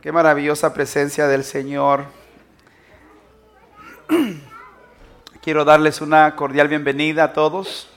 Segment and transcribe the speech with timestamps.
[0.00, 2.04] Qué maravillosa presencia del Señor.
[5.42, 7.88] Quiero darles una cordial bienvenida a todos.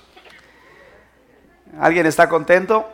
[1.79, 2.89] ¿Alguien está contento?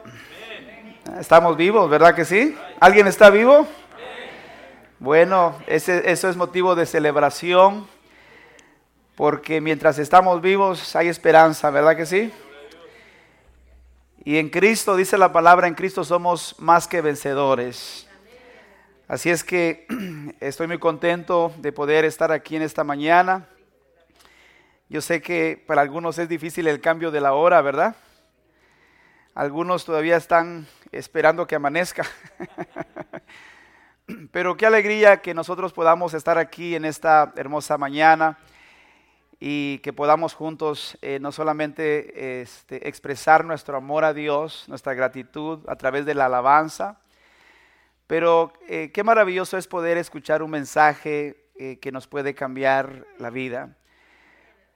[1.17, 2.57] Estamos vivos, ¿verdad que sí?
[2.81, 3.65] ¿Alguien está vivo?
[4.99, 7.87] Bueno, ese, eso es motivo de celebración,
[9.15, 12.33] porque mientras estamos vivos hay esperanza, ¿verdad que sí?
[14.25, 18.06] Y en Cristo, dice la palabra, en Cristo somos más que vencedores.
[19.07, 19.87] Así es que
[20.41, 23.47] estoy muy contento de poder estar aquí en esta mañana.
[24.89, 27.95] Yo sé que para algunos es difícil el cambio de la hora, ¿verdad?
[29.33, 32.05] Algunos todavía están esperando que amanezca.
[34.33, 38.37] Pero qué alegría que nosotros podamos estar aquí en esta hermosa mañana
[39.39, 45.59] y que podamos juntos eh, no solamente este, expresar nuestro amor a Dios, nuestra gratitud
[45.69, 46.99] a través de la alabanza,
[48.07, 53.29] pero eh, qué maravilloso es poder escuchar un mensaje eh, que nos puede cambiar la
[53.29, 53.75] vida.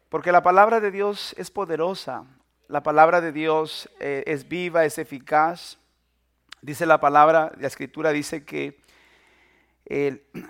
[0.10, 2.26] Porque la palabra de Dios es poderosa,
[2.68, 5.78] la palabra de Dios eh, es viva, es eficaz.
[6.62, 8.80] Dice la palabra, la escritura dice que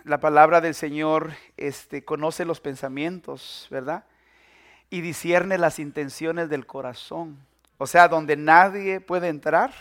[0.03, 4.03] la palabra del Señor este, conoce los pensamientos, ¿verdad?
[4.91, 7.39] Y discierne las intenciones del corazón.
[7.79, 9.73] O sea, donde nadie puede entrar,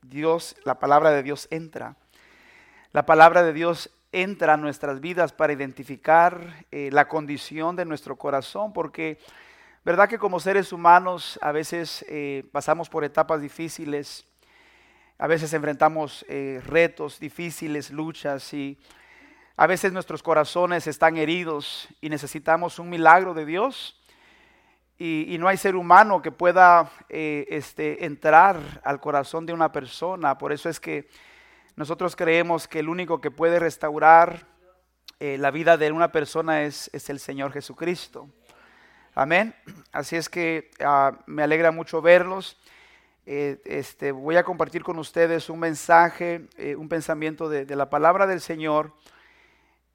[0.00, 1.96] Dios, la palabra de Dios entra.
[2.92, 8.16] La palabra de Dios entra a nuestras vidas para identificar eh, la condición de nuestro
[8.16, 9.18] corazón, porque
[9.82, 14.26] verdad que como seres humanos a veces eh, pasamos por etapas difíciles,
[15.16, 18.78] a veces enfrentamos eh, retos difíciles, luchas y
[19.56, 23.98] a veces nuestros corazones están heridos y necesitamos un milagro de Dios.
[24.98, 30.38] Y, no hay ser humano que pueda este, entrar al corazón de una persona.
[30.38, 31.08] Por eso es que
[31.74, 34.46] nosotros creemos que el único que puede restaurar
[35.20, 38.28] eh, la vida de una persona es, es, el Señor Jesucristo.
[39.14, 39.54] Amén.
[39.90, 42.58] Así es que ah, me alegra mucho verlos.
[43.24, 47.88] Eh, este, voy a compartir con ustedes un mensaje, eh, un pensamiento de, de la
[47.88, 48.92] palabra del Señor.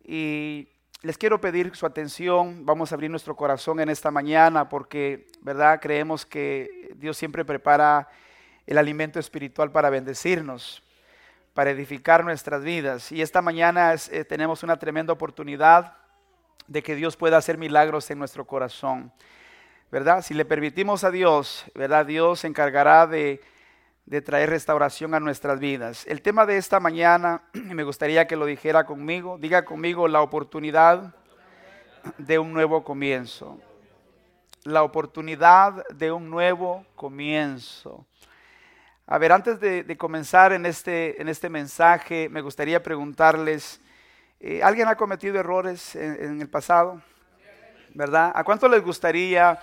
[0.03, 0.69] Y
[1.03, 2.65] les quiero pedir su atención.
[2.65, 5.79] Vamos a abrir nuestro corazón en esta mañana porque, ¿verdad?
[5.79, 8.07] Creemos que Dios siempre prepara
[8.65, 10.86] el alimento espiritual para bendecirnos
[11.57, 13.11] para edificar nuestras vidas.
[13.11, 15.97] Y esta mañana eh, tenemos una tremenda oportunidad
[16.67, 19.11] de que Dios pueda hacer milagros en nuestro corazón.
[19.91, 20.21] ¿Verdad?
[20.21, 22.05] Si le permitimos a Dios, ¿verdad?
[22.05, 23.41] Dios se encargará de,
[24.05, 26.05] de traer restauración a nuestras vidas.
[26.05, 31.15] El tema de esta mañana, me gustaría que lo dijera conmigo, diga conmigo la oportunidad
[32.19, 33.57] de un nuevo comienzo.
[34.61, 38.05] La oportunidad de un nuevo comienzo.
[39.09, 43.79] A ver, antes de, comenzar en este, en este mensaje, me gustaría preguntarles,
[44.41, 47.01] eh, ¿alguien ha cometido errores en, el pasado?
[47.93, 48.33] ¿Verdad?
[48.35, 49.61] ¿A cuánto les gustaría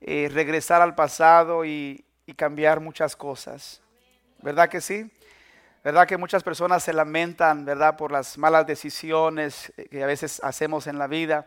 [0.00, 3.82] eh, regresar al pasado y, y cambiar muchas cosas?
[4.40, 5.12] ¿Verdad que sí?
[5.84, 10.86] ¿Verdad que muchas personas se lamentan, verdad, por las malas decisiones que a veces hacemos
[10.86, 11.46] en la vida?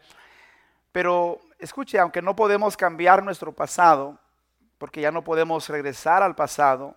[0.92, 4.20] Pero escuche, aunque no podemos cambiar nuestro pasado,
[4.78, 6.96] porque ya no podemos regresar al pasado,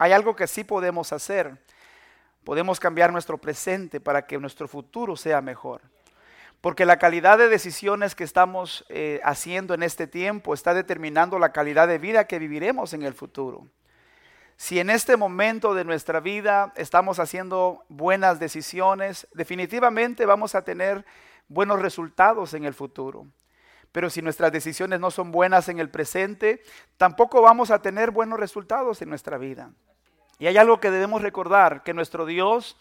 [0.00, 1.58] hay algo que sí podemos hacer.
[2.42, 5.82] Podemos cambiar nuestro presente para que nuestro futuro sea mejor.
[6.62, 11.52] Porque la calidad de decisiones que estamos eh, haciendo en este tiempo está determinando la
[11.52, 13.68] calidad de vida que viviremos en el futuro.
[14.56, 21.04] Si en este momento de nuestra vida estamos haciendo buenas decisiones, definitivamente vamos a tener
[21.46, 23.26] buenos resultados en el futuro.
[23.92, 26.62] Pero si nuestras decisiones no son buenas en el presente,
[26.96, 29.72] tampoco vamos a tener buenos resultados en nuestra vida.
[30.40, 32.78] Y hay algo que debemos recordar, que nuestro Dios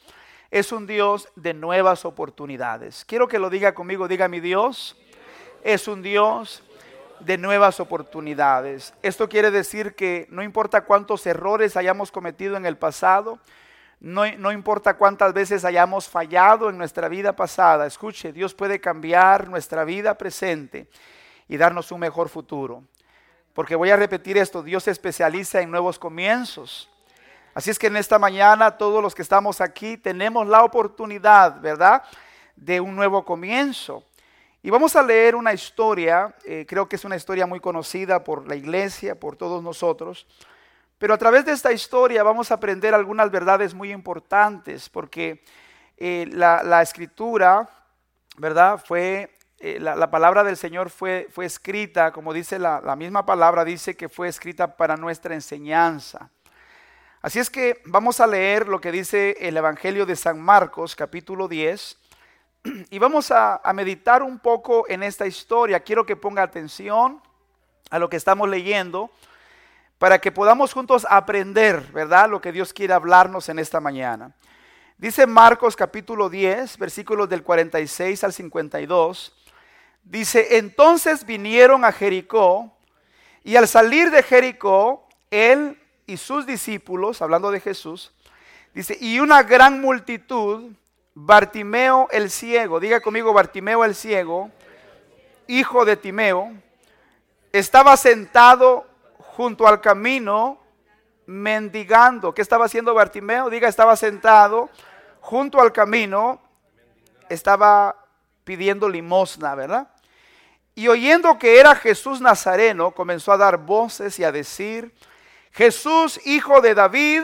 [0.49, 3.03] es un Dios de nuevas oportunidades.
[3.03, 4.97] Quiero que lo diga conmigo, diga mi Dios,
[5.61, 6.63] es un Dios
[7.19, 8.93] de nuevas oportunidades.
[9.03, 13.39] Esto quiere decir que no importa cuántos errores hayamos cometido en el pasado,
[13.99, 19.49] no, no, importa cuántas veces hayamos fallado en nuestra vida pasada, escuche, Dios puede cambiar
[19.49, 20.87] nuestra vida presente
[21.49, 22.85] y darnos un mejor futuro.
[23.53, 26.89] Porque voy a repetir esto, Dios se especializa en nuevos comienzos.
[27.53, 32.03] Así es que en esta mañana todos los que estamos aquí tenemos la oportunidad, ¿verdad?
[32.55, 34.03] De un nuevo comienzo.
[34.61, 38.47] Y vamos a leer una historia, eh, creo que es una historia muy conocida por
[38.47, 40.27] la iglesia, por todos nosotros,
[40.97, 45.43] pero a través de esta historia vamos a aprender algunas verdades muy importantes, porque
[45.95, 47.69] eh, la, escritura,
[48.37, 48.83] ¿verdad?
[48.85, 53.95] Fue, eh, la, palabra del Señor fue, fue escrita, como dice la misma palabra, dice
[53.95, 56.29] que fue escrita para nuestra enseñanza.
[57.21, 61.49] Así es que vamos a leer lo que dice el Evangelio de San Marcos, capítulo
[61.49, 61.97] 10,
[62.91, 65.81] y vamos a, meditar un poco en esta historia.
[65.81, 67.21] Quiero que ponga atención
[67.89, 69.11] a lo que estamos leyendo
[69.97, 72.29] para que podamos juntos aprender, ¿verdad?
[72.29, 74.33] Lo que Dios quiere hablarnos en esta mañana.
[74.97, 79.35] Dice Marcos capítulo 10, versículos del 46 al 52.
[80.05, 82.77] Dice, entonces vinieron a Jericó
[83.43, 85.78] y al salir de Jericó, él
[86.09, 88.11] y sus discípulos, hablando de Jesús,
[88.73, 90.71] dice, y una gran multitud,
[91.13, 94.49] Bartimeo el ciego, diga conmigo Bartimeo el ciego,
[95.47, 96.51] hijo de Timeo,
[97.51, 100.59] estaba sentado junto al camino
[101.27, 102.33] mendigando.
[102.33, 103.49] ¿Qué estaba haciendo Bartimeo?
[103.51, 104.69] Diga, estaba sentado
[105.19, 106.41] junto al camino,
[107.29, 107.95] estaba
[108.43, 109.89] pidiendo limosna, ¿verdad?
[110.73, 114.91] Y oyendo que era Jesús Nazareno, comenzó a dar voces y a decir,
[115.51, 117.23] Jesús, hijo de David,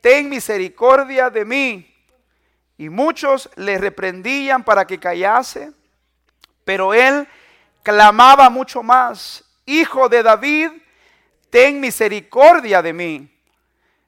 [0.00, 1.94] ten misericordia de mí.
[2.76, 5.72] Y muchos le reprendían para que callase,
[6.64, 7.28] pero él
[7.82, 10.70] clamaba mucho más, Hijo de David,
[11.50, 13.28] ten misericordia de mí.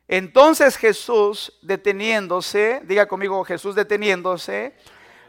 [0.09, 4.75] Entonces Jesús, deteniéndose, diga conmigo Jesús deteniéndose,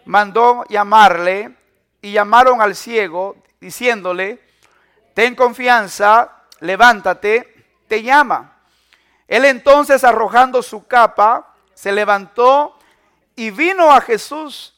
[0.06, 1.56] mandó llamarle
[2.02, 4.40] y llamaron al ciego, diciéndole,
[5.14, 7.55] ten confianza, levántate,
[7.88, 8.60] te llama.
[9.28, 12.78] Él entonces arrojando su capa, se levantó
[13.36, 14.74] y vino a Jesús.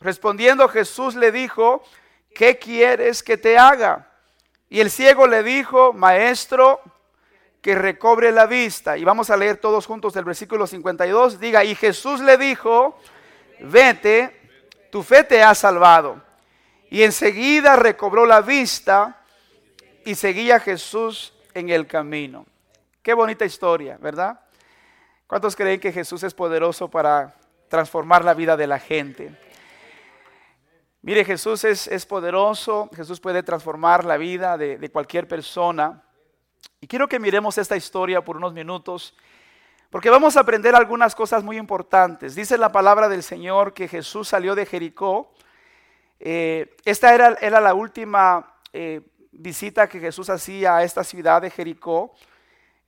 [0.00, 1.82] Respondiendo Jesús le dijo,
[2.34, 4.10] ¿qué quieres que te haga?
[4.68, 6.80] Y el ciego le dijo, maestro,
[7.62, 8.96] que recobre la vista.
[8.96, 11.40] Y vamos a leer todos juntos el versículo 52.
[11.40, 12.98] Diga, y Jesús le dijo,
[13.60, 14.40] vete,
[14.90, 16.22] tu fe te ha salvado.
[16.90, 19.24] Y enseguida recobró la vista
[20.04, 22.44] y seguía Jesús en el camino.
[23.02, 24.38] Qué bonita historia, ¿verdad?
[25.26, 27.34] ¿Cuántos creen que Jesús es poderoso para
[27.68, 29.34] transformar la vida de la gente?
[31.00, 36.02] Mire, Jesús es, poderoso, Jesús puede transformar la vida de, de cualquier persona.
[36.78, 39.16] Y quiero que miremos esta historia por unos minutos,
[39.88, 42.34] porque vamos a aprender algunas cosas muy importantes.
[42.34, 45.32] Dice la palabra del Señor que Jesús salió de Jericó.
[46.20, 49.00] Eh, esta era, era, la última eh,
[49.38, 52.14] visita que Jesús hacía a esta ciudad de Jericó.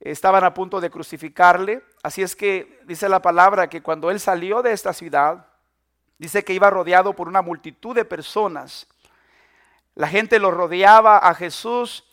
[0.01, 1.83] Estaban a punto de crucificarle.
[2.03, 5.47] Así es que dice la palabra que cuando él salió de esta ciudad,
[6.19, 8.87] dice que iba rodeado por una multitud de personas.
[9.95, 12.05] La gente lo rodeaba a Jesús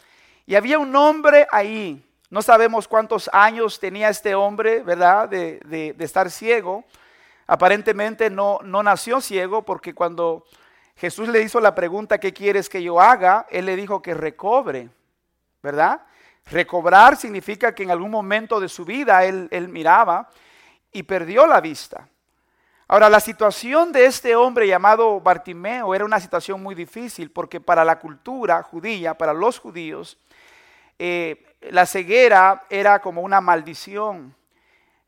[0.45, 2.03] y había un hombre ahí.
[2.29, 5.29] No sabemos cuántos años tenía este hombre, ¿verdad?
[5.29, 6.83] De, estar ciego.
[7.47, 10.45] Aparentemente no, no nació ciego porque cuando
[10.97, 13.45] Jesús le hizo la pregunta, ¿qué quieres que yo haga?
[13.49, 14.89] Él le dijo que recobre,
[15.61, 16.01] ¿verdad?
[16.45, 20.29] Recobrar significa que en algún momento de su vida él, él miraba
[20.91, 22.07] y perdió la vista.
[22.87, 27.83] Ahora, la situación de este hombre llamado Bartimeo era una situación muy difícil porque para
[27.83, 30.19] la cultura judía, para los judíos,
[30.99, 34.35] eh, la ceguera era como una maldición.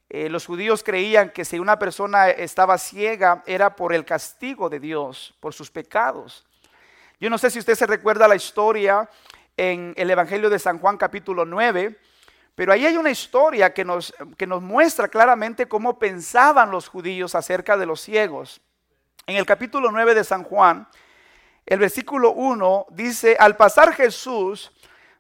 [0.10, 4.80] Eh, los judíos creían que si una persona estaba ciega era por el castigo de
[4.80, 6.46] Dios, por sus pecados.
[7.20, 9.10] Yo no sé si usted se recuerda la historia
[9.58, 12.00] en el Evangelio de San Juan capítulo 9,
[12.56, 17.36] pero ahí hay una historia que nos, que nos muestra claramente cómo pensaban los judíos
[17.36, 18.62] acerca de los ciegos.
[19.26, 20.88] En el capítulo 9 de San Juan,
[21.66, 24.72] el versículo 1 dice, al pasar Jesús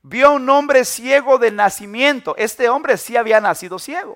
[0.01, 2.34] vio a un hombre ciego de nacimiento.
[2.38, 4.15] Este hombre sí había nacido ciego.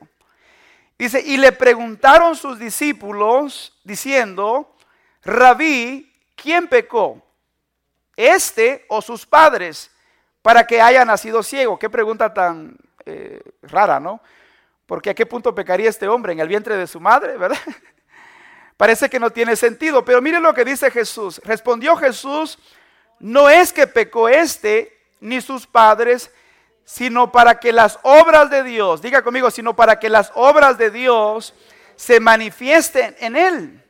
[1.02, 4.76] Dice, y le preguntaron sus discípulos diciendo,
[5.24, 7.20] Rabí, ¿quién pecó?
[8.16, 9.90] ¿Este o sus padres
[10.44, 11.80] para que haya nacido ciego?
[11.80, 12.78] Qué pregunta tan
[13.08, 14.22] eh, rara, ¿no?
[14.86, 17.58] Porque a qué punto pecaría este hombre en el vientre de su madre, ¿verdad?
[18.78, 21.42] Parece que no tiene sentido, pero mire lo que dice Jesús.
[21.44, 22.60] Respondió Jesús,
[23.18, 26.32] no es que pecó este ni sus padres,
[26.92, 30.92] sino para que las obras de Dios, diga conmigo, sino para que las obras de
[30.92, 31.54] Dios
[31.96, 33.84] se manifiesten en él.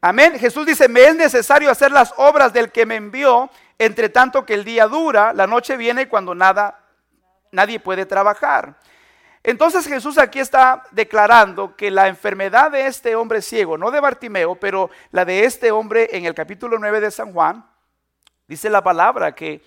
[0.00, 0.36] Amén.
[0.36, 4.54] Jesús dice, me es necesario hacer las obras del que me envió, entre tanto que
[4.54, 6.76] el día dura, la noche viene cuando nada,
[7.52, 8.74] nadie puede trabajar.
[9.44, 14.56] Entonces Jesús aquí está declarando que la enfermedad de este hombre ciego, no de Bartimeo,
[14.56, 17.64] pero la de este hombre en el capítulo 9 de San Juan,
[18.48, 19.62] dice la palabra que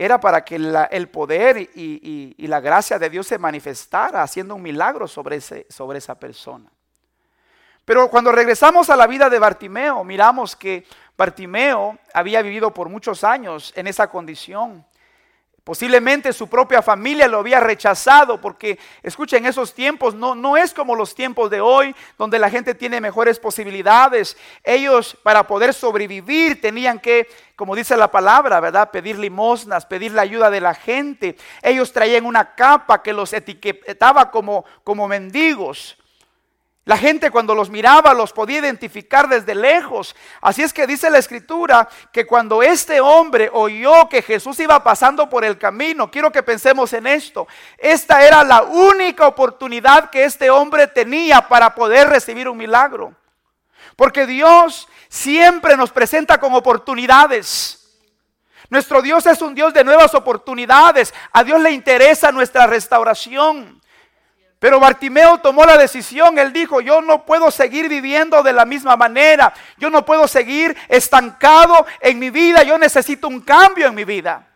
[0.00, 5.08] era para que el poder y, la gracia de Dios se manifestara haciendo un milagro
[5.08, 6.70] sobre, ese, sobre esa persona.
[7.84, 10.86] Pero cuando regresamos a la vida de Bartimeo, miramos que
[11.16, 14.86] Bartimeo había vivido por muchos años en esa condición,
[15.68, 20.94] Posiblemente su propia familia lo había rechazado porque, escuchen, esos tiempos no, no es como
[20.94, 24.38] los tiempos de hoy, donde la gente tiene mejores posibilidades.
[24.64, 28.90] Ellos para poder sobrevivir tenían que, como dice la palabra, ¿verdad?
[28.90, 31.36] Pedir limosnas, pedir la ayuda de la gente.
[31.60, 35.98] Ellos traían una capa que los etiquetaba como, como mendigos.
[36.88, 40.16] La gente cuando los miraba los podía identificar desde lejos.
[40.40, 45.28] Así es que dice la escritura que cuando este hombre oyó que Jesús iba pasando
[45.28, 50.48] por el camino, quiero que pensemos en esto, esta era la única oportunidad que este
[50.48, 53.14] hombre tenía para poder recibir un milagro.
[53.94, 57.86] Porque Dios siempre nos presenta con oportunidades.
[58.70, 61.12] Nuestro Dios es un Dios de nuevas oportunidades.
[61.32, 63.78] A Dios le interesa nuestra restauración.
[64.58, 68.96] Pero Bartimeo tomó la decisión, él dijo, yo no puedo seguir viviendo de la misma
[68.96, 74.04] manera, yo no puedo seguir estancado en mi vida, yo necesito un cambio en mi
[74.04, 74.48] vida.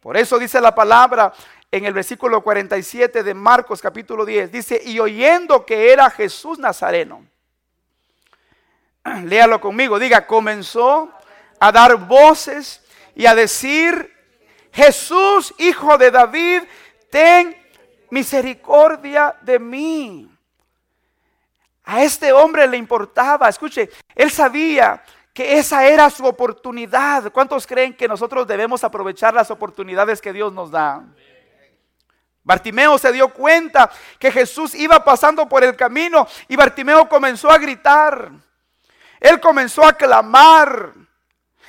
[0.00, 1.32] Por eso dice la palabra
[1.72, 7.26] en el versículo 47 de Marcos capítulo 10, dice, y oyendo que era Jesús Nazareno,
[9.24, 11.10] léalo conmigo, diga, comenzó
[11.58, 12.80] a dar voces
[13.16, 14.14] y a decir,
[14.72, 16.62] Jesús, hijo de David,
[17.10, 17.65] ten
[18.10, 20.30] misericordia de mí.
[21.84, 27.30] A este hombre le importaba, escuche, él sabía que esa era su oportunidad.
[27.30, 31.04] ¿Cuántos creen que nosotros debemos aprovechar las oportunidades que Dios nos da?
[32.42, 37.58] Bartimeo se dio cuenta que Jesús iba pasando por el camino y Bartimeo comenzó a
[37.58, 38.30] gritar.
[39.20, 40.94] Él comenzó a clamar.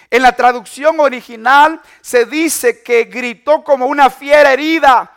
[0.09, 5.16] En la traducción original se dice que gritó como una fiera herida.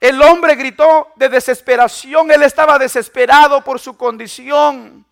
[0.00, 5.04] El hombre gritó de desesperación, él estaba desesperado por su condición.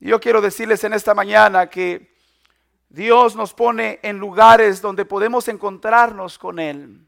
[0.00, 2.16] Yo quiero decirles en esta mañana que
[2.88, 7.06] Dios nos pone en lugares donde podemos encontrarnos con Él.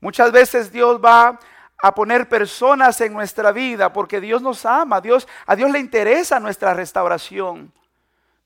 [0.00, 1.38] Muchas veces Dios va
[1.80, 6.40] a poner personas en nuestra vida porque Dios nos ama, Dios, a Dios le interesa
[6.40, 7.72] nuestra restauración.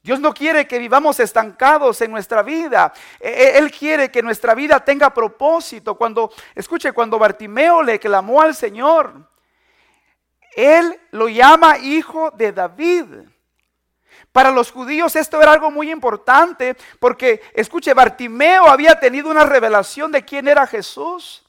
[0.02, 2.92] Dios no quiere que vivamos estancados en nuestra vida.
[3.20, 5.94] E, e, Él quiere que nuestra vida tenga propósito.
[5.94, 9.28] Cuando, escuche, cuando Bartimeo le clamó al Señor,
[10.56, 13.04] Él lo llama hijo de David.
[14.32, 20.10] Para los judíos esto era algo muy importante porque, escuche, Bartimeo había tenido una revelación
[20.10, 21.44] de quién era Jesús.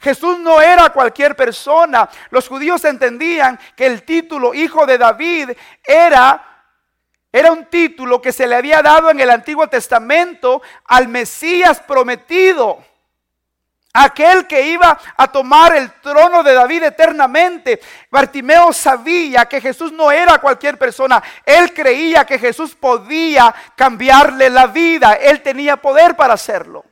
[0.00, 2.10] Jesús no era cualquier persona.
[2.28, 5.50] Los judíos entendían que el título hijo de David
[5.82, 6.53] era
[7.34, 12.78] era un título que se le había dado en el Antiguo Testamento al Mesías prometido.
[13.92, 17.80] Aquel que iba a tomar el trono de David eternamente.
[18.08, 21.20] Bartimeo sabía que Jesús no era cualquier persona.
[21.44, 25.14] Él creía que Jesús podía cambiarle la vida.
[25.14, 26.84] Él tenía poder para hacerlo.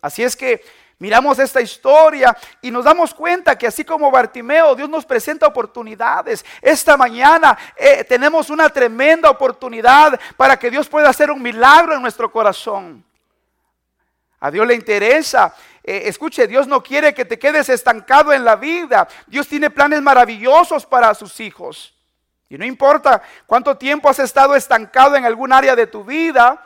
[0.00, 0.64] Así es que
[1.00, 6.44] Miramos esta historia y nos damos cuenta que así como Bartimeo, Dios nos presenta oportunidades.
[6.60, 12.02] Esta mañana eh, tenemos una tremenda oportunidad para que Dios pueda hacer un milagro en
[12.02, 13.02] nuestro corazón.
[14.40, 15.54] A Dios le interesa.
[15.82, 19.08] Eh, escuche, Dios no quiere que te quedes estancado en la vida.
[19.26, 21.94] Dios tiene planes maravillosos para sus hijos.
[22.50, 26.62] Y no importa cuánto tiempo has estado estancado en algún área de tu vida,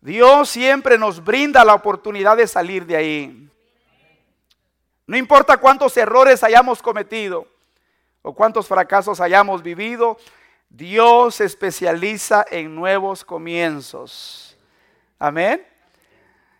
[0.00, 3.47] Dios siempre nos brinda la oportunidad de salir de ahí.
[5.08, 7.48] No importa cuántos errores hayamos cometido
[8.20, 10.18] o cuántos fracasos hayamos vivido,
[10.68, 14.58] Dios se especializa en nuevos comienzos.
[15.18, 15.66] Amén.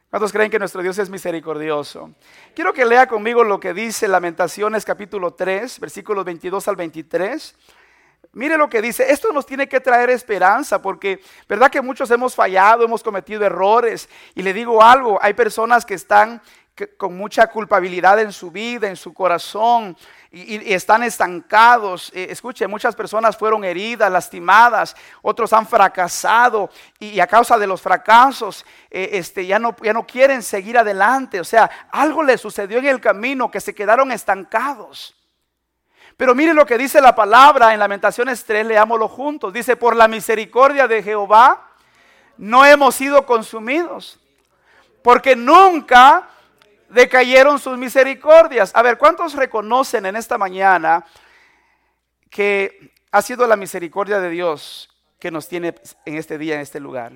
[0.09, 2.11] ¿Cuántos creen que nuestro Dios es misericordioso?
[2.55, 7.55] Quiero que lea conmigo lo que dice Lamentaciones capítulo 3, versículos 22 al 23.
[8.33, 12.35] Mire lo que dice, esto nos tiene que traer esperanza porque, ¿verdad que muchos hemos
[12.35, 14.09] fallado, hemos cometido errores?
[14.35, 16.40] Y le digo algo, hay personas que están
[16.87, 19.97] con mucha culpabilidad en su vida, en su corazón,
[20.30, 22.12] y, están estancados.
[22.14, 27.80] Eh, escuche, muchas personas fueron heridas, lastimadas, otros han fracasado y, a causa de los
[27.80, 31.40] fracasos eh, este, ya, no, ya no quieren seguir adelante.
[31.40, 35.14] O sea, algo les sucedió en el camino que se quedaron estancados.
[36.16, 39.52] Pero mire lo que dice la palabra en Lamentaciones 3, leámoslo juntos.
[39.52, 41.68] Dice, por la misericordia de Jehová
[42.37, 44.18] no hemos sido consumidos,
[45.02, 46.28] porque nunca
[46.88, 48.73] decayeron sus misericordias.
[48.75, 51.04] A ver, ¿cuántos reconocen en esta mañana
[52.30, 56.80] que ha sido la misericordia de Dios que nos tiene en este día, en este
[56.80, 57.12] lugar?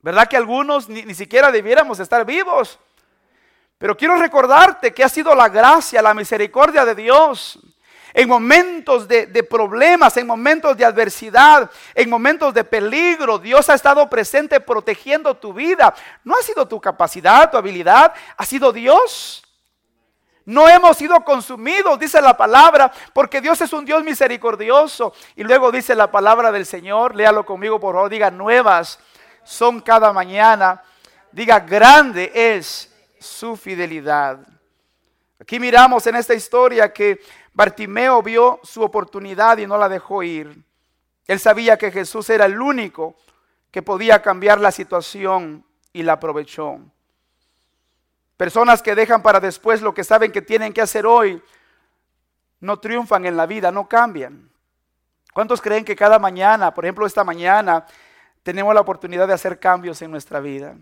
[0.00, 2.78] ¿Verdad que algunos ni, siquiera debiéramos estar vivos?
[3.78, 7.58] Pero quiero recordarte que ha sido la gracia, la misericordia de Dios
[8.18, 13.38] en momentos de, problemas, en momentos de adversidad, en momentos de peligro.
[13.38, 15.94] Dios ha estado presente protegiendo tu vida.
[16.24, 19.44] No ha sido tu capacidad, tu habilidad, ha sido Dios.
[20.46, 25.12] No hemos sido consumidos, dice la palabra, porque Dios es un Dios misericordioso.
[25.34, 28.98] Y luego dice la palabra del Señor, léalo conmigo por favor, diga nuevas
[29.44, 30.82] son cada mañana.
[31.32, 34.38] Diga grande es su fidelidad.
[35.38, 37.20] Aquí miramos en esta historia que
[37.56, 40.62] Bartimeo vio su oportunidad y no la dejó ir.
[41.26, 43.16] Él sabía que Jesús era el único
[43.70, 46.78] que podía cambiar la situación y la aprovechó.
[48.36, 51.42] Personas que dejan para después lo que saben que tienen que hacer hoy,
[52.60, 54.50] no triunfan en la vida, no cambian.
[55.32, 57.86] ¿Cuántos creen que cada mañana, por ejemplo esta mañana,
[58.42, 60.76] tenemos la oportunidad de hacer cambios en nuestra vida?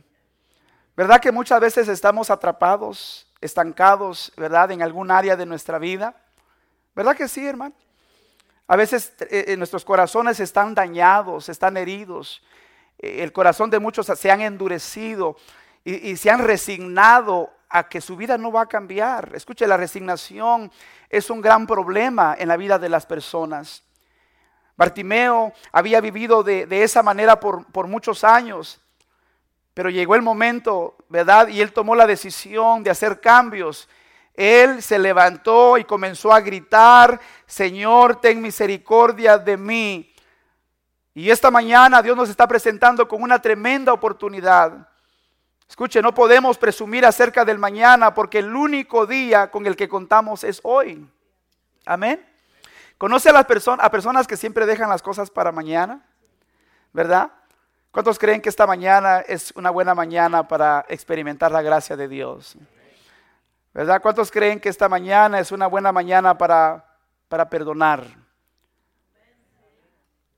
[0.97, 6.17] ¿Verdad que muchas veces estamos atrapados, estancados, verdad, en algún área de nuestra vida?
[6.95, 7.75] ¿Verdad que sí, hermano?
[8.67, 12.43] A veces eh, eh, nuestros corazones están dañados, están heridos.
[12.99, 15.37] Eh, el corazón de muchos se han endurecido
[15.85, 19.33] y, se han resignado a que su vida no va a cambiar.
[19.35, 20.73] Escuche, la resignación
[21.11, 23.83] es un gran problema en la vida de las personas.
[24.77, 28.81] Bartimeo había vivido de, esa manera por, por, muchos años,
[29.75, 31.49] pero llegó el momento, ¿verdad?
[31.49, 33.89] Y él tomó la decisión de hacer cambios.
[34.35, 40.15] Él se levantó y comenzó a gritar, Señor, ten misericordia de mí.
[41.15, 44.89] Y esta mañana Dios nos está presentando con una tremenda oportunidad
[45.69, 50.45] Escuche, no podemos presumir acerca del mañana porque el único día con el que contamos
[50.45, 51.05] es hoy.
[51.87, 52.25] Amén.
[52.99, 56.07] ¿Conoce a las personas, a personas que siempre dejan las cosas para mañana?
[56.93, 57.33] ¿Verdad?
[57.91, 62.57] ¿Cuántos creen que esta mañana es una buena mañana para experimentar la gracia de Dios?
[63.75, 64.01] ¿Verdad?
[64.01, 66.87] ¿Cuántos creen que esta mañana es una buena mañana para,
[67.29, 68.07] para perdonar?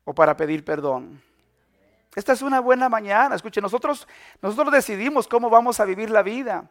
[0.07, 1.23] O para pedir perdón.
[2.15, 3.35] Esta es una buena mañana.
[3.35, 4.09] Escuche, nosotros,
[4.41, 6.65] nosotros decidimos cómo vamos a vivir la vida.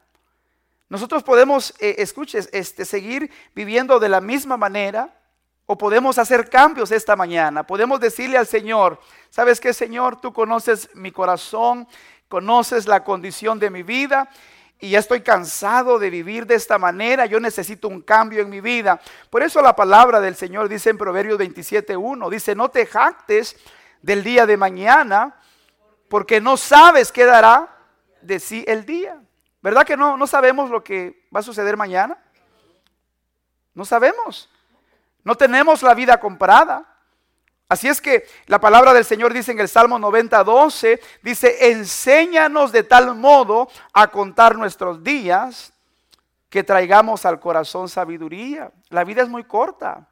[0.89, 5.13] Nosotros podemos, eh, escuche, este, seguir viviendo de la misma manera
[5.67, 7.61] o podemos hacer cambios esta mañana.
[7.61, 10.19] Podemos decirle al Señor, ¿sabes qué, Señor?
[10.19, 11.87] Tú conoces mi corazón,
[12.27, 14.31] conoces la condición de mi vida
[14.79, 18.61] y ya estoy cansado de vivir de esta manera, yo necesito un cambio en mi
[18.61, 18.99] vida.
[19.29, 23.57] Por eso la palabra del Señor dice en Proverbios 27.1, dice, no te jactes
[24.01, 25.35] del día de mañana,
[26.09, 27.69] porque no sabes qué dará
[28.21, 29.19] de sí el día.
[29.61, 32.17] ¿Verdad que no, no sabemos lo que va a suceder mañana?
[33.73, 34.49] No sabemos.
[35.23, 36.94] No tenemos la vida comprada.
[37.75, 42.71] Así es que la palabra del Señor dice en el Salmo 90, 12, dice, enséñanos
[42.71, 45.73] de tal modo a contar nuestros días
[46.49, 48.71] que traigamos al corazón sabiduría.
[48.87, 50.07] La vida es muy corta.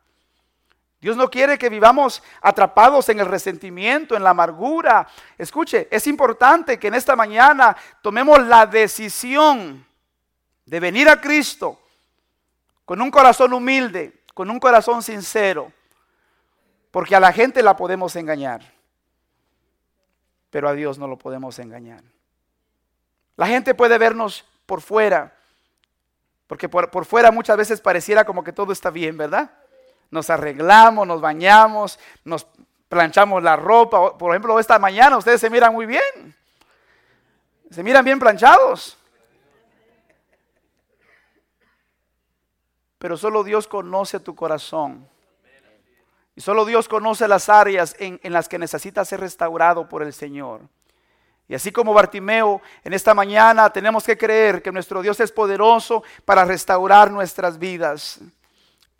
[0.99, 5.07] Dios no quiere que vivamos atrapados en el resentimiento, en la amargura.
[5.37, 9.87] Escuche, es importante que en esta mañana tomemos la decisión
[10.65, 11.79] de venir a Cristo
[12.83, 15.71] con un corazón humilde, con un corazón sincero,
[16.93, 18.61] porque a la gente la podemos engañar,
[20.49, 22.03] pero a Dios no lo podemos engañar.
[23.35, 25.35] La gente puede vernos por fuera,
[26.47, 29.51] porque por, por fuera muchas veces pareciera como que todo está bien, ¿verdad?
[30.13, 32.47] nos arreglamos, nos bañamos, nos
[32.87, 34.17] planchamos la ropa.
[34.17, 36.35] Por ejemplo, esta mañana ustedes se miran muy bien.
[37.71, 38.97] Se miran bien planchados.
[42.99, 45.09] Pero solo Dios conoce tu corazón.
[46.35, 50.61] Y solo Dios conoce las áreas en, las que necesitas ser restaurado por el Señor.
[51.47, 56.03] Y así como Bartimeo, en esta mañana tenemos que creer que nuestro Dios es poderoso
[56.25, 58.19] para restaurar nuestras vidas.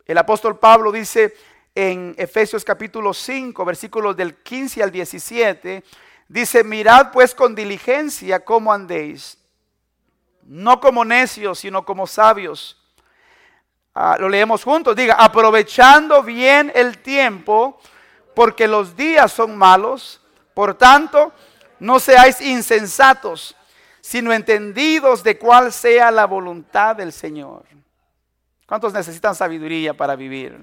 [0.06, 1.34] El apóstol Pablo dice
[1.74, 5.82] en Efesios capítulo 5, versículos del 15 al 17,
[6.28, 9.38] dice, mirad pues con diligencia cómo andéis,
[10.42, 12.83] no como necios, sino como sabios.
[13.94, 17.78] Ah, lo leemos juntos, diga, aprovechando bien el tiempo,
[18.34, 20.20] porque los días son malos,
[20.52, 21.32] por tanto,
[21.78, 23.56] no seáis insensatos,
[24.00, 27.64] sino entendidos de cuál sea la voluntad del Señor.
[28.66, 30.58] ¿Cuántos necesitan sabiduría para vivir?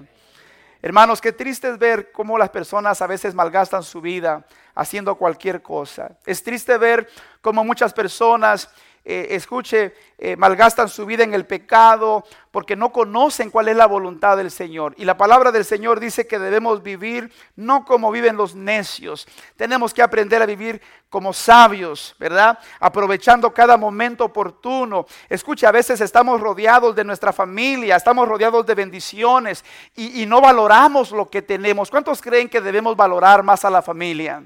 [0.82, 5.62] Hermanos, qué triste es ver cómo las personas a veces malgastan su vida haciendo cualquier
[5.62, 6.18] cosa.
[6.26, 7.08] Es triste ver
[7.40, 8.68] cómo muchas personas
[9.04, 13.86] eh, escuche, eh, malgastan su vida en el pecado porque no conocen cuál es la
[13.86, 14.94] voluntad del Señor.
[14.96, 19.26] Y la palabra del Señor dice que debemos vivir no como viven los necios.
[19.56, 22.58] Tenemos que aprender a vivir como sabios, ¿verdad?
[22.78, 25.06] Aprovechando cada momento oportuno.
[25.28, 29.64] Escuche, a veces estamos rodeados de nuestra familia, estamos rodeados de bendiciones
[29.96, 31.90] y, y no valoramos lo que tenemos.
[31.90, 34.44] ¿Cuántos creen que debemos valorar más a la familia?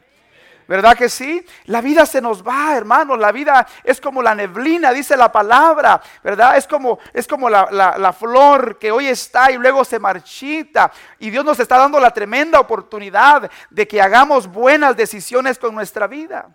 [0.68, 1.44] ¿Verdad que sí?
[1.66, 3.16] La vida se nos va, hermano.
[3.16, 6.56] La vida es como la neblina, dice la palabra, ¿verdad?
[6.56, 10.90] Es como, es como la, la, flor que hoy está y luego se marchita.
[11.20, 16.08] Y Dios nos está dando la tremenda oportunidad de que hagamos buenas decisiones con nuestra
[16.08, 16.48] vida.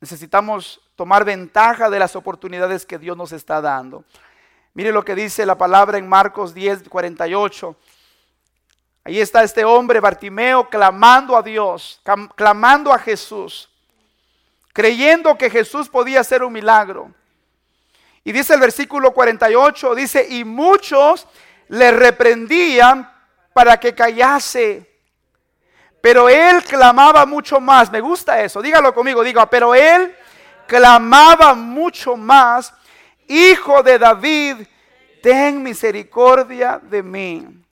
[0.00, 4.04] Necesitamos tomar ventaja de las oportunidades que Dios nos está dando.
[4.74, 7.76] Mire lo que dice la palabra en Marcos 10, 48.
[9.06, 12.00] Ahí está este hombre, Bartimeo, clamando a Dios,
[12.34, 13.70] clamando a Jesús,
[14.72, 17.14] creyendo que Jesús podía hacer un milagro.
[18.24, 21.28] Y dice el versículo 48, dice, y muchos
[21.68, 23.08] le reprendían
[23.52, 24.90] para que callase.
[26.00, 27.92] Pero él clamaba mucho más.
[27.92, 28.60] Me gusta eso.
[28.60, 29.22] Dígalo conmigo.
[29.22, 30.16] Diga, pero él
[30.66, 32.74] clamaba mucho más.
[33.28, 34.66] Hijo de David,
[35.22, 37.65] ten misericordia de mí.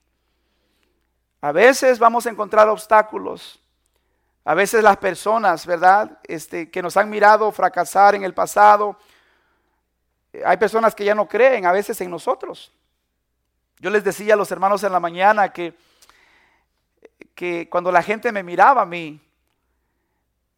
[1.45, 3.59] A veces vamos a encontrar obstáculos.
[4.45, 6.17] A veces las personas, ¿verdad?
[6.23, 8.97] Este, que nos han mirado fracasar en el pasado.
[10.33, 12.71] Eh, hay personas que ya no creen a veces en nosotros.
[13.77, 15.77] Yo les decía a los hermanos en la mañana que,
[17.35, 19.21] que cuando la gente me miraba a mí,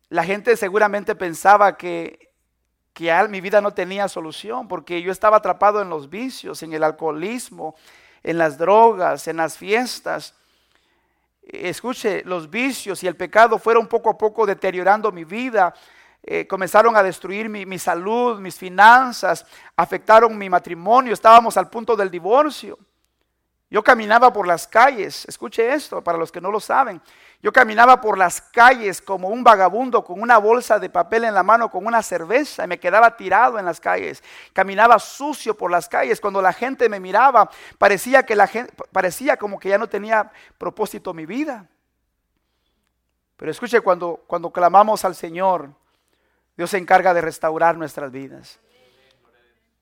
[0.08, 2.32] la gente seguramente pensaba que,
[2.93, 6.86] que mi vida no tenía solución, porque yo estaba atrapado en los vicios, en el
[6.86, 7.76] alcoholismo,
[8.23, 10.34] en las drogas, en las fiestas
[11.52, 15.74] escuche, los vicios y el pecado fueron poco a poco deteriorando mi vida.
[16.24, 21.96] Eh, comenzaron a destruir mi, mi, salud, mis finanzas, afectaron mi matrimonio, estábamos al punto
[21.96, 22.78] del divorcio.
[23.70, 27.02] Yo caminaba por las calles, escuche esto para los que no lo saben,
[27.41, 31.43] yo caminaba por las calles como un vagabundo con una bolsa de papel en la
[31.43, 34.23] mano, con una cerveza y me quedaba tirado en las calles.
[34.54, 36.19] Caminaba sucio por las calles.
[36.19, 40.32] Cuando la gente me miraba, parecía que la gente parecía como que ya no tenía
[40.58, 41.67] propósito mi vida.
[43.36, 45.69] Pero escuche cuando cuando clamamos al Señor,
[46.56, 48.60] Dios se encarga de restaurar nuestras vidas.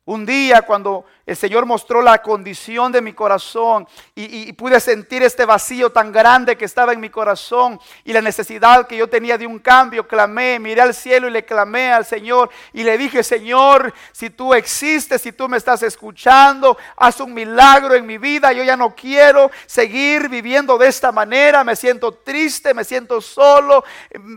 [0.08, 5.46] Un día cuando el Señor mostró la condición de mi corazón y, pude sentir este
[5.46, 9.48] vacío tan grande que estaba en mi corazón y la necesidad que yo tenía de
[9.48, 13.92] un cambio, clamé, miré al cielo y le clamé al Señor y le dije, Señor,
[14.12, 18.64] si tú existes, si tú me estás escuchando, haz un milagro en mi vida, yo
[18.64, 23.84] ya no quiero seguir viviendo de esta manera, me siento triste, me siento solo,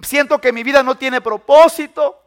[0.03, 2.23] siento que mi vida no tiene propósito.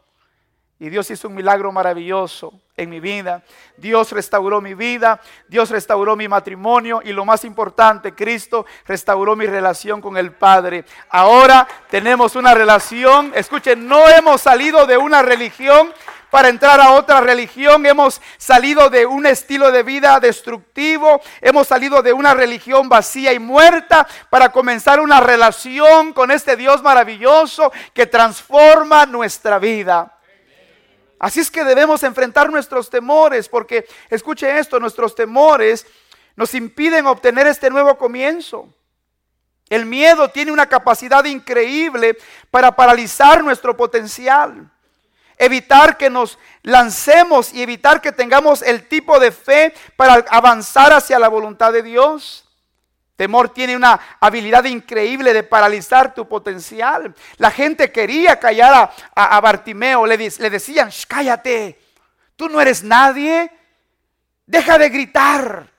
[0.82, 3.44] Y Dios hizo un milagro maravilloso en mi vida.
[3.76, 9.46] Dios restauró mi vida, Dios restauró mi matrimonio y lo más importante, Cristo restauró mi
[9.46, 10.84] relación con el Padre.
[11.08, 15.92] Ahora tenemos una relación, escuchen, no hemos salido de una religión
[16.30, 22.02] para entrar a otra religión, hemos salido de un estilo de vida destructivo, hemos salido
[22.02, 28.06] de una religión vacía y muerta para comenzar una relación con este Dios maravilloso que
[28.06, 30.18] transforma nuestra vida.
[31.22, 35.86] Así es que debemos enfrentar nuestros temores, porque escuche esto, nuestros temores
[36.34, 38.68] nos impiden obtener este nuevo comienzo.
[39.68, 42.18] El miedo tiene una capacidad increíble
[42.50, 44.68] para paralizar nuestro potencial,
[45.38, 51.20] evitar que nos lancemos y evitar que tengamos el tipo de fe para avanzar hacia
[51.20, 52.51] la voluntad de Dios.
[53.16, 57.14] Temor tiene una habilidad increíble de paralizar tu potencial.
[57.36, 61.78] La gente quería callar a, Bartimeo, le, decían, cállate,
[62.36, 63.50] tú no eres nadie,
[64.46, 65.70] deja de gritar.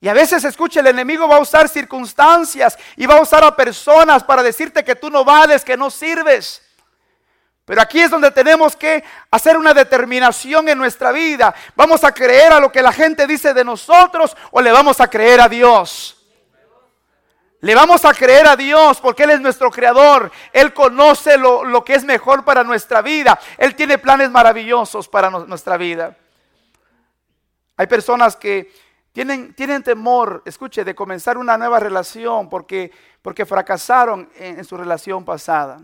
[0.00, 3.54] Y a veces, escucha, el enemigo va a usar circunstancias y va a usar a
[3.54, 6.62] personas para decirte que tú no vales, que no sirves.
[7.66, 11.54] Pero aquí es donde tenemos que hacer una determinación en nuestra vida.
[11.74, 15.08] ¿Vamos a creer a lo que la gente dice de nosotros o le vamos a
[15.08, 16.15] creer a Dios?
[17.60, 20.30] Le vamos a creer a Dios porque Él es nuestro creador.
[20.52, 23.38] Él conoce lo, que es mejor para nuestra vida.
[23.56, 26.16] Él tiene planes maravillosos para nuestra vida.
[27.76, 28.72] Hay personas que
[29.12, 32.90] tienen, tienen temor, escuche, de comenzar una nueva relación porque,
[33.22, 35.80] porque fracasaron en su relación pasada.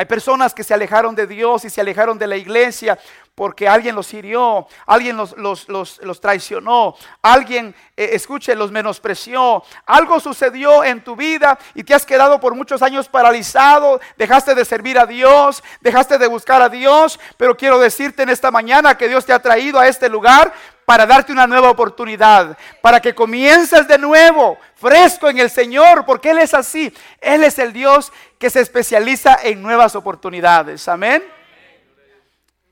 [0.00, 2.98] Hay personas que se alejaron de Dios y se alejaron de la iglesia
[3.34, 9.62] porque alguien los hirió, alguien los, los, traicionó, alguien, eh, escuche, los menospreció.
[9.84, 14.64] Algo sucedió en tu vida y te has quedado por muchos años paralizado, dejaste de
[14.64, 19.06] servir a Dios, dejaste de buscar a Dios, pero quiero decirte en esta mañana que
[19.06, 20.54] Dios te ha traído a este lugar
[20.90, 26.30] para darte una nueva oportunidad, para que comiences de nuevo, fresco en el Señor, porque
[26.30, 26.92] Él es así.
[27.20, 30.88] Él es el Dios que se especializa en nuevas oportunidades.
[30.88, 31.22] Amén.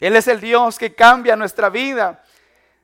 [0.00, 2.24] Él es el Dios que cambia nuestra vida.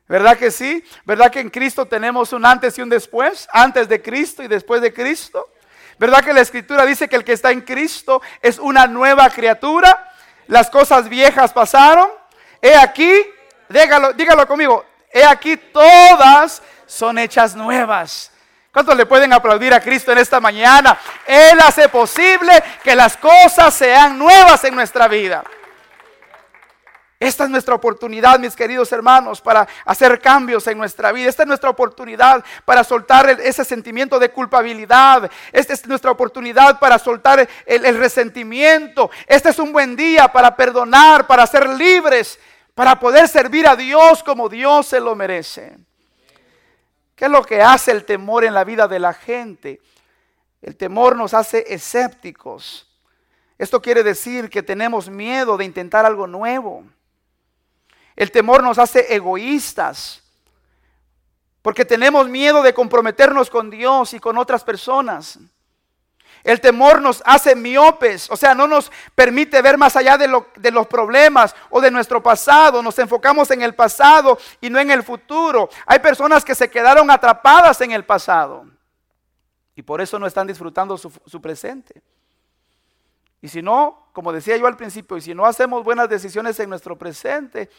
[0.07, 0.85] ¿Verdad que sí?
[1.05, 3.49] ¿Verdad que en Cristo tenemos un antes y un después?
[3.53, 5.51] Antes de Cristo y después de Cristo.
[5.99, 10.12] ¿Verdad que la Escritura dice que el que está en Cristo es una nueva criatura?
[10.47, 12.09] Las cosas viejas pasaron.
[12.62, 13.12] He aquí,
[13.68, 18.31] dígalo, dígalo conmigo, he aquí todas son hechas nuevas.
[18.72, 20.98] ¿Cuántos le pueden aplaudir a Cristo en esta mañana?
[21.24, 25.44] Él hace posible que las cosas sean nuevas en nuestra vida.
[27.20, 31.31] Esta es nuestra oportunidad, mis queridos hermanos, para hacer cambios en nuestra vida.
[31.31, 35.31] Esta es nuestra oportunidad para soltar ese sentimiento de culpabilidad.
[35.53, 39.11] Esta es nuestra oportunidad para soltar el, resentimiento.
[39.27, 42.38] Este es un buen día para perdonar, para ser libres,
[42.74, 45.78] para poder servir a Dios como Dios se lo merece.
[47.14, 49.80] ¿Qué es lo que hace el temor en la vida de la gente?
[50.60, 52.90] El temor nos hace escépticos.
[53.56, 56.84] Esto quiere decir que tenemos miedo de intentar algo nuevo.
[58.16, 60.22] El temor nos hace egoístas.
[61.62, 65.38] Porque tenemos miedo de comprometernos con Dios y con otras personas.
[66.44, 70.28] El temor nos hace miopes, o sea, no nos permite ver más allá de,
[70.70, 72.83] los problemas o de nuestro pasado.
[72.83, 75.70] Nos enfocamos en el pasado y no en el futuro.
[75.87, 78.66] Hay personas que se quedaron atrapadas en el pasado
[79.74, 82.02] y por eso no están disfrutando su, su presente.
[83.40, 86.68] Y si no, como decía yo al principio, y si no hacemos buenas decisiones en
[86.68, 87.70] nuestro presente,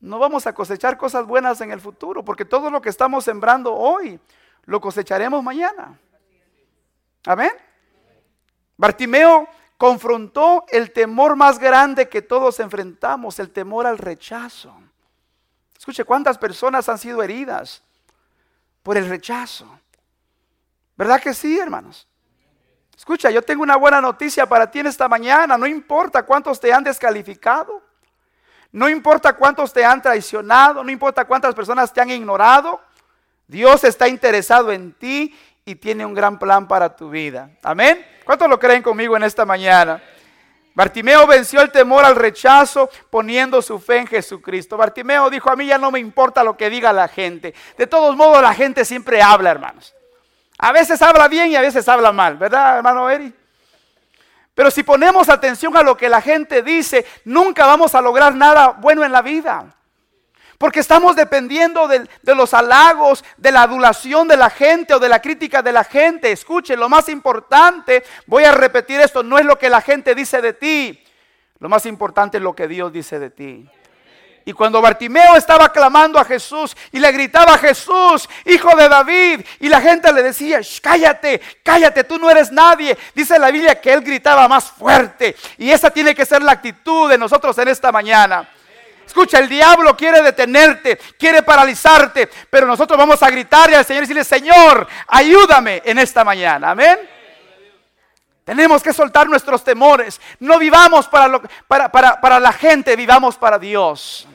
[0.00, 3.74] no vamos a cosechar cosas buenas en el futuro, porque todo lo que estamos sembrando
[3.74, 4.20] hoy
[4.66, 5.98] lo cosecharemos mañana.
[7.26, 7.50] Amén.
[8.76, 14.74] Bartimeo confrontó el temor más grande que todos enfrentamos, el temor al rechazo.
[15.76, 17.82] Escuche, ¿cuántas personas han sido heridas
[18.82, 19.68] por el rechazo?
[20.96, 22.08] ¿Verdad que sí, hermanos?
[22.96, 25.58] Escucha, yo tengo una buena noticia para ti en esta mañana.
[25.58, 27.82] No importa cuántos te han descalificado.
[28.72, 30.82] No importa cuántos te han traicionado.
[30.82, 32.80] No importa cuántas personas te han ignorado.
[33.46, 35.36] Dios está interesado en ti
[35.68, 37.50] y tiene un gran plan para tu vida.
[37.60, 38.06] Amén.
[38.24, 40.00] ¿Cuántos lo creen conmigo en esta mañana?
[40.74, 44.76] Bartimeo venció el temor al rechazo poniendo su fe en Jesucristo.
[44.76, 47.52] Bartimeo dijo, a mí ya no me importa lo que diga la gente.
[47.76, 49.92] De todos modos, la gente siempre habla, hermanos.
[50.58, 53.34] A veces habla bien y a veces habla mal, ¿verdad, hermano Eri?
[54.54, 58.68] Pero si ponemos atención a lo que la gente dice, nunca vamos a lograr nada
[58.68, 59.74] bueno en la vida.
[60.58, 65.20] Porque estamos dependiendo de, los halagos, de la adulación de la gente o de la
[65.20, 66.32] crítica de la gente.
[66.32, 70.40] Escuche, lo más importante, voy a repetir esto, no es lo que la gente dice
[70.40, 71.04] de ti.
[71.58, 73.68] Lo más importante es lo que Dios dice de ti.
[74.48, 79.68] Y cuando Bartimeo estaba clamando a Jesús y le gritaba Jesús, hijo de David, y
[79.68, 82.96] la gente le decía, cállate, cállate, tú no eres nadie.
[83.12, 85.34] Dice la Biblia que él gritaba más fuerte.
[85.58, 88.48] Y esa tiene que ser la actitud de nosotros en esta mañana.
[89.06, 94.06] Escucha, el diablo quiere detenerte, quiere paralizarte, pero nosotros vamos a gritarle al Señor y
[94.06, 96.72] decirle, Señor, ayúdame en esta mañana.
[96.72, 96.98] Amén.
[98.44, 100.20] Tenemos que soltar nuestros temores.
[100.40, 104.26] No vivamos para, lo, para, para, la gente, vivamos para Dios.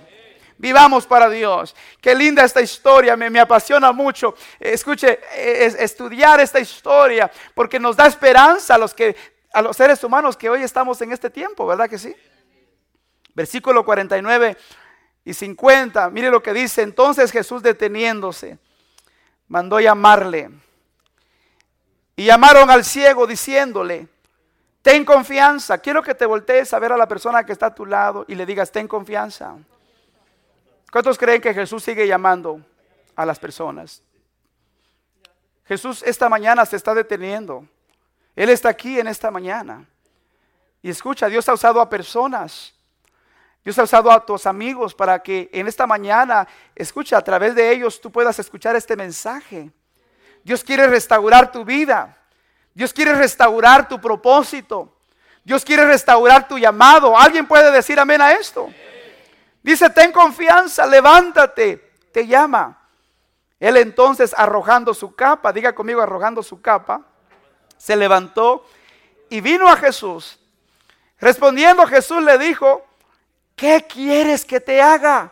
[0.57, 1.75] Vivamos para Dios.
[1.99, 4.35] Qué linda esta historia, me, me apasiona mucho.
[4.59, 5.19] Escuche,
[5.83, 9.15] estudiar esta historia, porque nos da esperanza a los, que,
[9.53, 12.15] a los seres humanos que hoy estamos en este tiempo, ¿verdad que sí?
[13.33, 14.57] Versículo 49
[15.25, 16.09] y 50.
[16.09, 16.81] Mire lo que dice.
[16.81, 18.57] Entonces Jesús deteniéndose,
[19.47, 20.49] mandó llamarle.
[22.15, 24.07] Y llamaron al ciego diciéndole,
[24.81, 25.77] ten confianza.
[25.77, 28.35] Quiero que te voltees a ver a la persona que está a tu lado y
[28.35, 29.55] le digas, ten confianza.
[30.91, 32.61] ¿Cuántos creen que Jesús sigue llamando
[33.15, 34.03] a las personas?
[35.65, 37.65] Jesús esta mañana se está deteniendo.
[38.35, 39.85] Él está aquí en esta mañana.
[40.81, 42.73] Y escucha, Dios ha usado a personas
[43.63, 47.71] Dios ha usado a tus amigos para que en esta mañana, escucha, a través de
[47.71, 49.71] ellos tú puedas escuchar este mensaje.
[50.43, 52.17] Dios quiere restaurar tu vida.
[52.73, 54.97] Dios quiere restaurar tu propósito.
[55.43, 57.17] Dios quiere restaurar tu llamado.
[57.17, 58.69] ¿Alguien puede decir amén a esto?
[59.61, 62.79] Dice, ten confianza, levántate, te llama.
[63.59, 67.01] Él entonces arrojando su capa, diga conmigo arrojando su capa,
[67.77, 68.65] se levantó
[69.29, 70.39] y vino a Jesús
[71.21, 72.83] Respondiendo Jesús le dijo,
[73.61, 75.31] ¿qué quieres que te haga?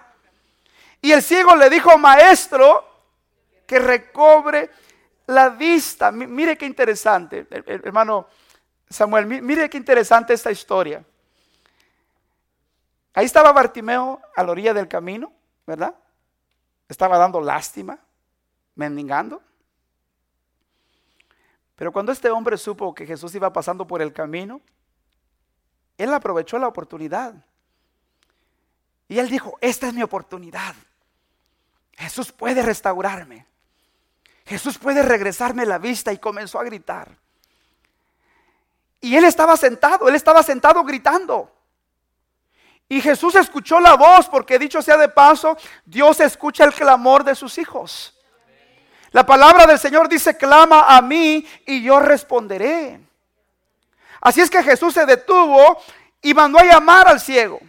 [1.01, 2.85] Y el ciego le dijo, maestro,
[3.65, 4.69] que recobre
[5.25, 6.11] la vista.
[6.11, 8.27] Mire qué interesante, hermano
[8.87, 11.03] Samuel, mire qué interesante esta historia.
[13.15, 15.33] Ahí estaba Bartimeo a la orilla del camino,
[15.65, 15.95] ¿verdad?
[16.87, 17.97] Estaba dando lástima,
[18.75, 19.41] mendigando.
[21.75, 24.61] Pero cuando este hombre supo que Jesús iba pasando por el camino,
[25.97, 27.33] él aprovechó la oportunidad.
[29.09, 30.75] Y él dijo, esta es mi oportunidad.
[31.97, 33.45] Jesús puede restaurarme.
[34.45, 37.09] Jesús puede regresarme la vista y comenzó a gritar.
[39.01, 41.51] Y él estaba sentado, él estaba sentado gritando.
[42.87, 47.35] Y Jesús escuchó la voz, porque dicho sea de paso, Dios escucha el clamor de
[47.35, 48.15] sus hijos.
[49.11, 52.99] La palabra del Señor dice, clama a mí y yo responderé.
[54.21, 55.81] Así es que Jesús se detuvo
[56.21, 57.59] y mandó a llamar al ciego.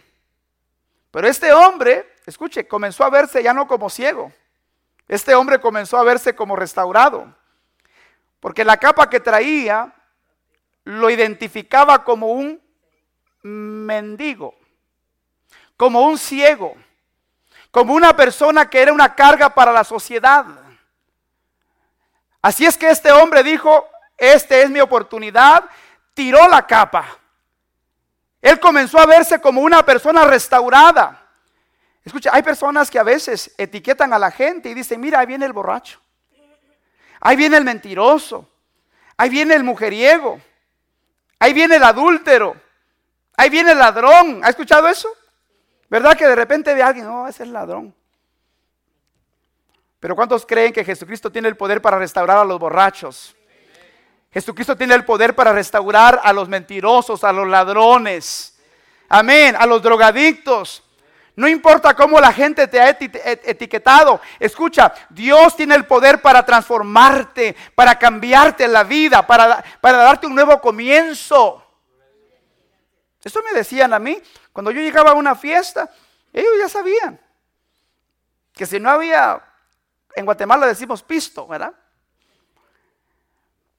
[1.11, 4.31] Pero este hombre, escuche, comenzó a verse ya no como ciego.
[5.07, 7.35] Este hombre comenzó a verse como restaurado.
[8.39, 9.93] Porque la capa que traía
[10.85, 12.61] lo identificaba como un
[13.43, 14.55] mendigo,
[15.77, 16.75] como un ciego,
[17.71, 20.45] como una persona que era una carga para la sociedad.
[22.41, 25.65] Así es que este hombre dijo, esta es mi oportunidad,
[26.13, 27.20] tiró la capa.
[28.41, 31.29] Él comenzó a verse como una persona restaurada.
[32.03, 35.45] Escucha, hay personas que a veces etiquetan a la gente y dicen, mira, ahí viene
[35.45, 35.99] el borracho,
[37.19, 38.49] ahí viene el mentiroso,
[39.15, 40.41] ahí viene el mujeriego,
[41.37, 42.55] ahí viene el adúltero,
[43.37, 44.41] ahí viene el ladrón.
[44.43, 45.09] ¿Ha escuchado eso?
[45.89, 47.93] ¿Verdad que de repente ve a alguien, no, ese es el ladrón?
[49.99, 53.35] Pero ¿cuántos creen que Jesucristo tiene el poder para restaurar a los borrachos?
[54.31, 58.57] Jesucristo tiene el poder para restaurar a los mentirosos, a los ladrones.
[59.09, 60.83] Amén, a los drogadictos.
[61.35, 64.21] No importa cómo la gente te ha etiquetado.
[64.39, 70.35] Escucha, Dios tiene el poder para transformarte, para cambiarte la vida, para, para darte un
[70.35, 71.65] nuevo comienzo.
[73.23, 74.21] Eso me decían a mí.
[74.53, 75.89] Cuando yo llegaba a una fiesta,
[76.31, 77.19] ellos ya sabían
[78.53, 79.41] que si no había
[80.15, 81.73] en Guatemala decimos pisto, ¿verdad?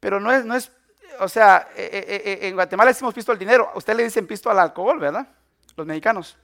[0.02, 0.72] Pero no es, no es,
[1.20, 4.26] o sea, eh, eh, eh, en Guatemala decimos pisto al dinero, a usted le dicen
[4.26, 5.28] pisto al alcohol, ¿verdad?
[5.76, 6.36] Los mexicanos.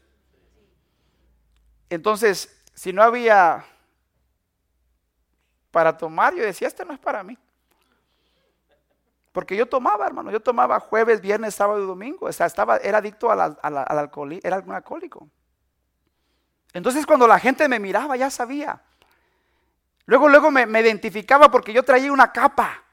[1.90, 3.64] Entonces, si no había
[5.72, 7.36] para tomar, yo decía, este no es para mí.
[9.32, 12.26] Porque yo tomaba, hermano, yo tomaba jueves, viernes, sábado y domingo.
[12.26, 15.28] O sea, estaba, era adicto al alcohol, era un alcohólico.
[16.72, 18.80] Entonces, cuando la gente me miraba, ya sabía.
[20.06, 22.84] Luego, luego me, identificaba porque yo traía una capa.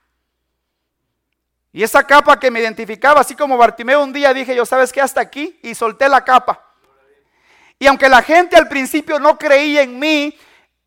[1.76, 5.02] Y esa capa que me identificaba, así como Bartimeo un día dije, yo sabes que
[5.02, 6.64] hasta aquí y solté la capa.
[7.78, 10.40] Y aunque la gente al principio no creía en mí,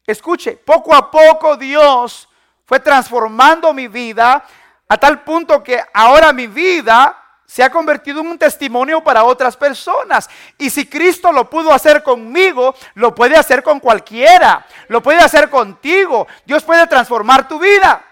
[0.06, 2.26] escuche, poco a poco Dios
[2.64, 4.42] fue transformando mi vida
[4.88, 9.58] a tal punto que ahora mi vida se ha convertido en un testimonio para otras
[9.58, 10.30] personas.
[10.56, 14.66] Y si Cristo lo pudo hacer conmigo, lo puede hacer con cualquiera.
[14.88, 16.26] Lo puede hacer contigo.
[16.46, 18.07] Dios puede transformar tu vida.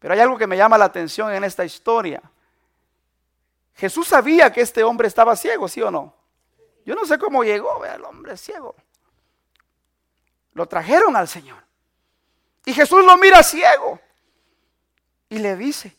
[0.00, 2.20] Pero hay algo que me llama la atención en esta historia.
[3.74, 6.14] Jesús sabía que este hombre estaba ciego, ¿sí o no?
[6.84, 8.74] Yo no sé cómo llegó el hombre ciego.
[10.54, 11.62] Lo trajeron al Señor.
[12.64, 14.00] Y Jesús lo mira ciego.
[15.28, 15.96] Y le dice,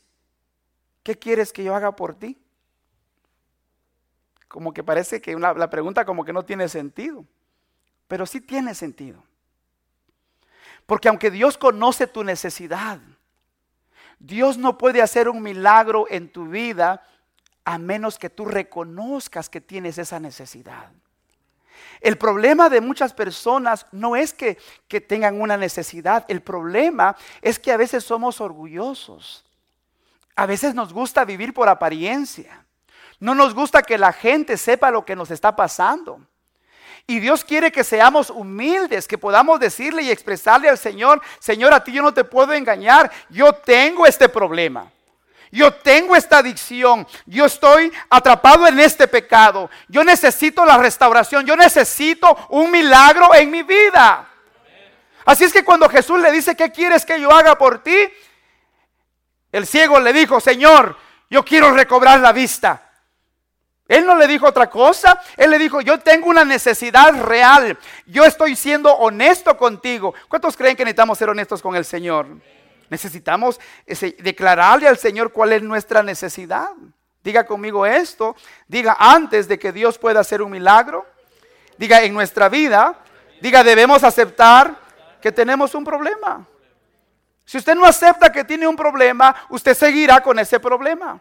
[1.03, 2.37] ¿qué quieres que yo haga por ti?
[4.47, 7.23] Como que parece que la pregunta como que no tiene sentido,
[8.07, 9.23] pero sí tiene sentido.
[10.85, 12.99] Porque aunque Dios conoce tu necesidad,
[14.23, 17.03] Dios no puede hacer un milagro en tu vida
[17.65, 20.91] a menos que tú reconozcas que tienes esa necesidad.
[22.01, 27.57] El problema de muchas personas no es que, que, tengan una necesidad, el problema es
[27.57, 29.43] que a veces somos orgullosos.
[30.35, 32.65] A veces nos gusta vivir por apariencia.
[33.19, 36.21] No nos gusta que la gente sepa lo que nos está pasando.
[37.07, 41.83] Y Dios quiere que seamos humildes, que podamos decirle y expresarle al Señor, Señor, a
[41.83, 44.89] ti yo no te puedo engañar, yo tengo este problema.
[45.51, 51.57] Yo tengo esta adicción, yo estoy atrapado en este pecado, yo necesito la restauración, yo
[51.57, 54.29] necesito un milagro en mi vida.
[55.25, 57.97] Así es que cuando Jesús le dice, ¿qué quieres que yo haga por ti?
[59.51, 60.97] El ciego le dijo, Señor,
[61.29, 62.90] yo quiero recobrar la vista.
[63.91, 68.23] Él no le dijo otra cosa, él le dijo, yo tengo una necesidad real, yo
[68.23, 70.13] estoy siendo honesto contigo.
[70.29, 72.25] ¿Cuántos creen que necesitamos ser honestos con el Señor?
[72.89, 73.59] Necesitamos
[74.19, 76.69] declararle al Señor cuál es nuestra necesidad.
[77.21, 78.37] Diga conmigo esto.
[78.65, 81.05] Diga antes de que Dios pueda hacer un milagro.
[81.77, 82.97] Diga en nuestra vida.
[83.41, 84.73] Diga debemos aceptar
[85.21, 86.47] que tenemos un problema.
[87.43, 91.19] Si usted no acepta que tiene un problema, usted seguirá con ese problema.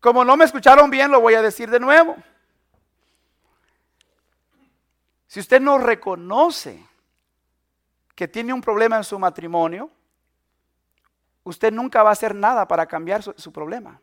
[0.00, 2.16] Como no me escucharon bien, lo voy a decir de nuevo.
[5.26, 6.82] Si usted no reconoce
[8.14, 9.90] que tiene un problema en su matrimonio,
[11.44, 14.00] usted nunca va a hacer nada para cambiar su, problema.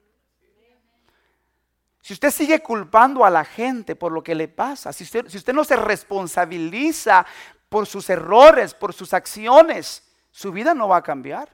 [2.02, 5.64] Si usted sigue culpando a la gente por lo que le pasa, si usted, no
[5.64, 7.26] se responsabiliza
[7.68, 11.50] por sus errores, por sus acciones, su vida no va a cambiar.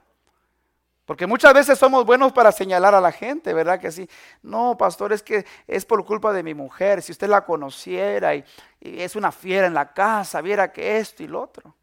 [1.10, 3.80] Porque muchas veces somos buenos para señalar a la gente, ¿verdad?
[3.80, 4.08] Que sí.
[4.42, 7.02] No, pastor, es que es por culpa de mi mujer.
[7.02, 8.44] Si usted la conociera y,
[8.80, 11.74] es una fiera en la casa, viera que esto y lo otro.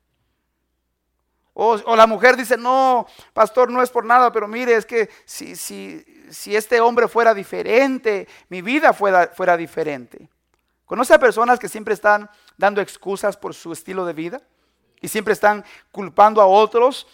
[1.53, 5.57] O, la mujer dice, no, pastor, no es por nada, pero mire, es que si,
[5.57, 10.29] si, si este hombre fuera diferente, mi vida fuera, fuera diferente.
[10.85, 14.41] ¿Conoce a personas que siempre están dando excusas por su estilo de vida?
[15.01, 17.07] Y siempre están culpando a otros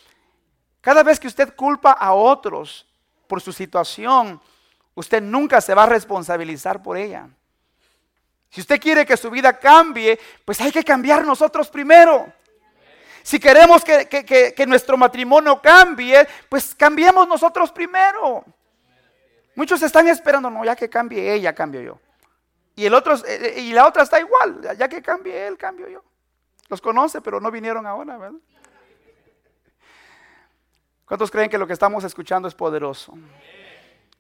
[0.84, 2.86] cada vez que usted culpa a otros
[3.26, 4.42] por su situación,
[4.96, 7.30] usted nunca se va a responsabilizar por ella.
[8.50, 12.28] Si usted quiere que su vida cambie, pues hay que cambiar nosotros primero.
[13.24, 18.44] Si queremos que, nuestro matrimonio cambie, pues cambiemos nosotros primero.
[19.56, 22.00] Muchos están esperando, no, ya que cambie ella, cambio yo.
[22.76, 25.88] Y, el otro, eh, eh, y la otra está igual, ya que cambie él, cambio
[25.88, 26.04] yo.
[26.68, 28.40] Los conoce, pero no vinieron ahora, ¿verdad?
[31.14, 33.14] ¿Cuántos creen que lo que estamos escuchando es poderoso?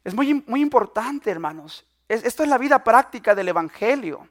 [0.04, 1.84] Es muy, muy importante, hermanos.
[2.08, 4.28] esto es la vida práctica del Evangelio.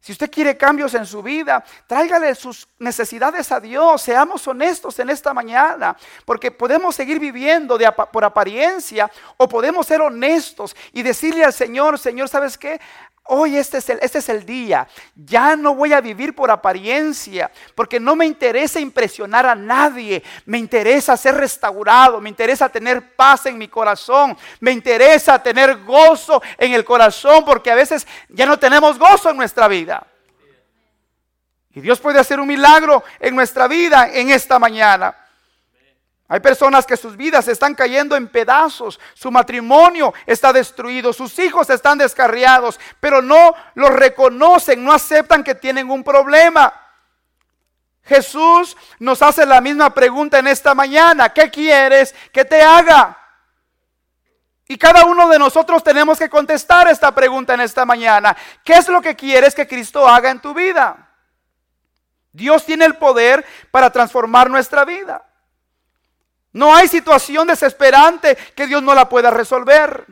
[0.00, 4.00] Si usted quiere cambios en su vida, tráigale sus necesidades a Dios.
[4.00, 5.94] Seamos honestos en esta mañana,
[6.24, 7.78] porque podemos seguir viviendo
[8.10, 12.80] por apariencia o podemos ser honestos y decirle al Señor, Señor, ¿sabes qué?
[13.24, 14.88] Hoy este es, el, este es el día.
[15.14, 20.22] Ya no voy a vivir por apariencia, porque no me interesa impresionar a nadie.
[20.44, 26.42] Me interesa ser restaurado, me interesa tener paz en mi corazón, me interesa tener gozo
[26.58, 30.04] en el corazón, porque a veces ya no tenemos gozo en nuestra vida.
[31.74, 35.21] Y Dios puede hacer un milagro en nuestra vida en esta mañana.
[36.28, 41.68] Hay personas que sus vidas están cayendo en pedazos, su matrimonio está destruido, sus hijos
[41.68, 46.72] están descarriados, pero no lo reconocen, no aceptan que tienen un problema.
[48.04, 53.18] Jesús nos hace la misma pregunta en esta mañana, ¿qué quieres que te haga?
[54.66, 58.34] Y cada uno de nosotros tenemos que contestar esta pregunta en esta mañana.
[58.64, 61.10] ¿Qué es lo que quieres que Cristo haga en tu vida?
[62.32, 65.22] Dios tiene el poder para transformar nuestra vida.
[66.52, 70.06] No hay situación desesperante que Dios no la pueda resolver.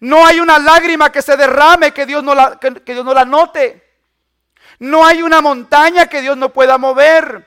[0.00, 3.24] No hay una lágrima que se derrame que Dios no la, que, Dios no la
[3.24, 3.82] note.
[4.78, 7.46] No hay una montaña que Dios no pueda mover.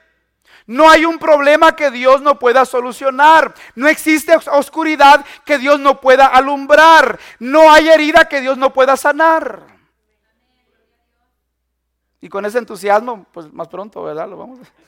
[0.65, 3.55] No hay un problema que Dios no pueda solucionar.
[3.75, 7.19] No existe oscuridad que Dios no pueda alumbrar.
[7.39, 9.63] No hay herida que Dios no pueda sanar.
[12.21, 14.27] Y con ese entusiasmo, pues más pronto, ¿verdad?
[14.27, 14.78] Lo vamos a...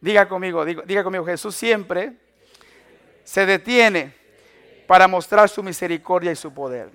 [0.00, 2.12] Diga conmigo, diga, conmigo, Jesús siempre
[3.24, 4.14] se detiene
[4.86, 6.90] para mostrar su misericordia y su poder.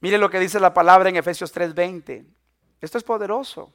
[0.00, 2.26] Mire lo que dice la palabra en Efesios 3:20.
[2.80, 3.72] Esto es poderoso.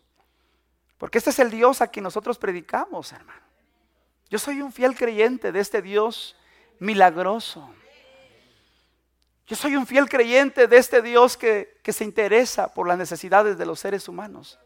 [0.98, 3.42] Porque este es el Dios a quien nosotros predicamos, hermano.
[4.30, 6.38] Yo soy un fiel creyente de este Dios
[6.78, 7.74] milagroso.
[9.48, 13.58] Yo soy un fiel creyente de este Dios que, que se interesa por las necesidades
[13.58, 14.60] de los seres humanos.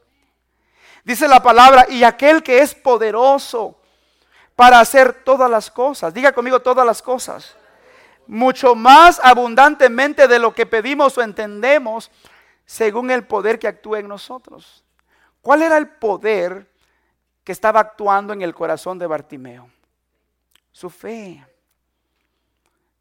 [1.06, 3.80] Dice la palabra, y aquel que es poderoso
[4.56, 6.12] para hacer todas las cosas.
[6.12, 7.56] Diga conmigo todas las cosas.
[8.26, 12.10] Mucho más abundantemente de lo que pedimos o entendemos,
[12.66, 14.84] según el poder que actúa en nosotros.
[15.42, 16.68] ¿Cuál era el poder
[17.44, 19.70] que estaba actuando en el corazón de Bartimeo?
[20.72, 21.46] Su fe.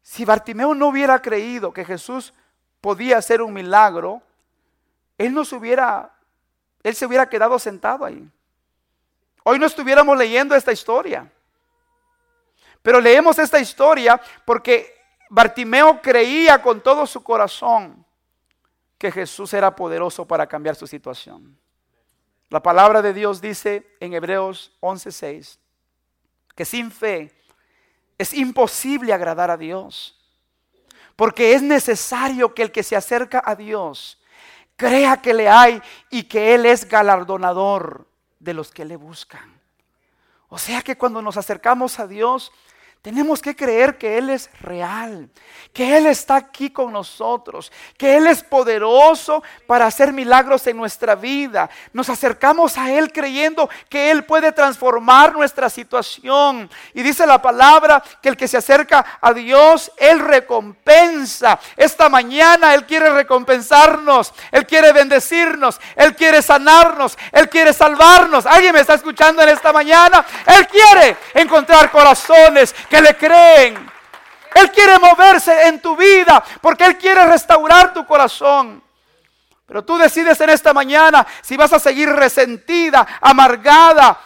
[0.03, 2.35] Si Bartimeo no hubiera creído que Jesús
[2.81, 4.21] podía hacer un milagro,
[5.17, 6.14] él no se hubiera
[6.85, 8.29] él se hubiera quedado sentado ahí.
[9.43, 11.31] Hoy no estuviéramos leyendo esta historia.
[12.83, 14.95] Pero leemos esta historia porque
[15.31, 18.05] Bartimeo creía con todo su corazón
[18.99, 21.57] que Jesús era poderoso para cambiar su situación.
[22.49, 25.57] La palabra de Dios dice en Hebreos 11:6
[26.53, 27.35] que sin fe
[28.19, 30.23] es imposible agradar a Dios,
[31.15, 34.21] porque es necesario que el que se acerca a Dios
[34.75, 38.07] crea que le hay y que Él es galardonador
[38.39, 39.59] de los que le buscan.
[40.47, 42.51] O sea que cuando nos acercamos a Dios,
[43.05, 45.29] Tenemos que creer que Él es real,
[45.71, 51.13] que Él está aquí con nosotros, que Él es poderoso para hacer milagros en nuestra
[51.13, 51.69] vida.
[51.93, 56.67] Nos acercamos a Él creyendo que Él puede transformar nuestra situación.
[56.95, 61.59] Y dice la palabra que el que se acerca a Dios, Él recompensa.
[61.77, 68.47] Esta mañana Él quiere recompensarnos, Él quiere bendecirnos, Él quiere sanarnos, Él quiere salvarnos.
[68.47, 70.25] ¿Alguien me está escuchando en esta mañana?
[70.47, 73.89] Él quiere encontrar corazones que le creen.
[74.53, 78.81] Él quiere moverse en tu vida porque Él quiere restaurar tu corazón.
[79.65, 84.19] Pero tú decides en esta mañana si vas a seguir resentida, amargada,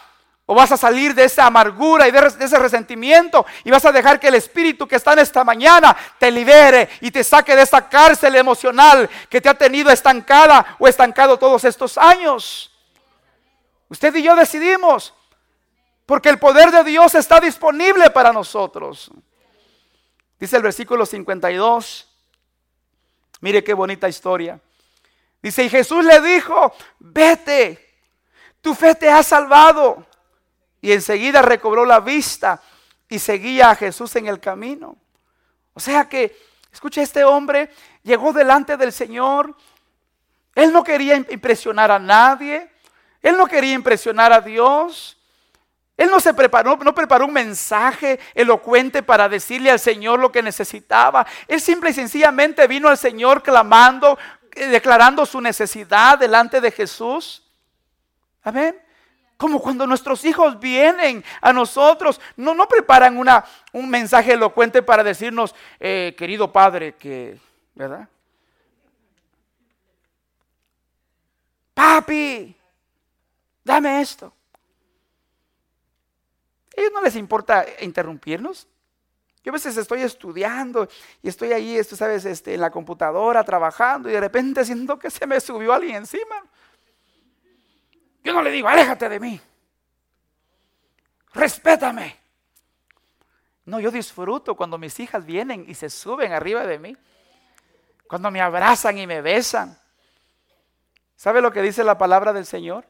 [0.51, 4.19] o vas a salir de esa amargura y de, ese resentimiento y vas a dejar
[4.19, 7.87] que el espíritu que está en esta mañana te libere y te saque de esa
[7.87, 12.71] cárcel emocional que te ha tenido estancada o estancado todos estos años.
[13.89, 15.13] Usted y yo decidimos
[16.09, 19.11] porque el poder de Dios está disponible para nosotros.
[20.39, 22.07] Dice el versículo 52.
[23.41, 24.59] Mire qué bonita historia.
[25.39, 27.93] Dice, y Jesús le dijo, vete,
[28.59, 30.03] tu fe te ha salvado.
[30.81, 32.59] Y enseguida recobró la vista
[33.07, 34.97] y seguía a Jesús en el camino.
[35.75, 36.35] O sea que,
[36.73, 37.69] escucha, este hombre
[38.01, 39.55] llegó delante del Señor.
[40.55, 42.67] Él no quería impresionar a nadie.
[43.21, 45.17] Él no quería impresionar a Dios.
[45.99, 50.41] Él no se preparó, no preparó un mensaje elocuente para decirle al Señor lo que
[50.41, 51.27] necesitaba.
[51.45, 54.17] Él simple y sencillamente vino al Señor clamando,
[54.55, 57.43] eh, declarando su necesidad delante de Jesús.
[58.43, 58.81] Amén.
[59.35, 63.43] Como cuando nuestros hijos vienen a nosotros, no, no preparan una,
[63.73, 67.37] un mensaje elocuente para decirnos, eh, querido padre, que,
[67.75, 68.07] ¿verdad?
[71.73, 72.55] Papi,
[73.65, 74.31] dame esto
[76.79, 78.67] ellos no les importa interrumpirnos.
[79.43, 80.87] Yo a veces estoy estudiando
[81.21, 85.09] y estoy ahí, tú sabes, este, en la computadora trabajando y de repente siento que
[85.09, 86.43] se me subió alguien encima.
[88.23, 89.41] Yo no le digo, aléjate de mí.
[91.33, 92.17] Respétame.
[93.65, 96.97] No, yo disfruto cuando mis hijas vienen y se suben arriba de mí.
[98.07, 99.79] Cuando me abrazan y me besan.
[101.15, 102.85] ¿Sabe lo que dice la palabra del Señor?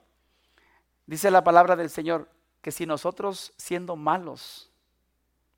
[1.05, 2.29] Dice la palabra del Señor,
[2.61, 4.69] que si nosotros siendo malos,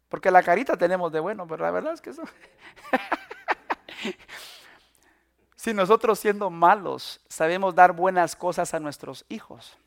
[0.10, 2.24] porque la carita tenemos de bueno, pero la verdad es que eso...
[5.56, 9.78] si nosotros siendo malos sabemos dar buenas cosas a nuestros hijos,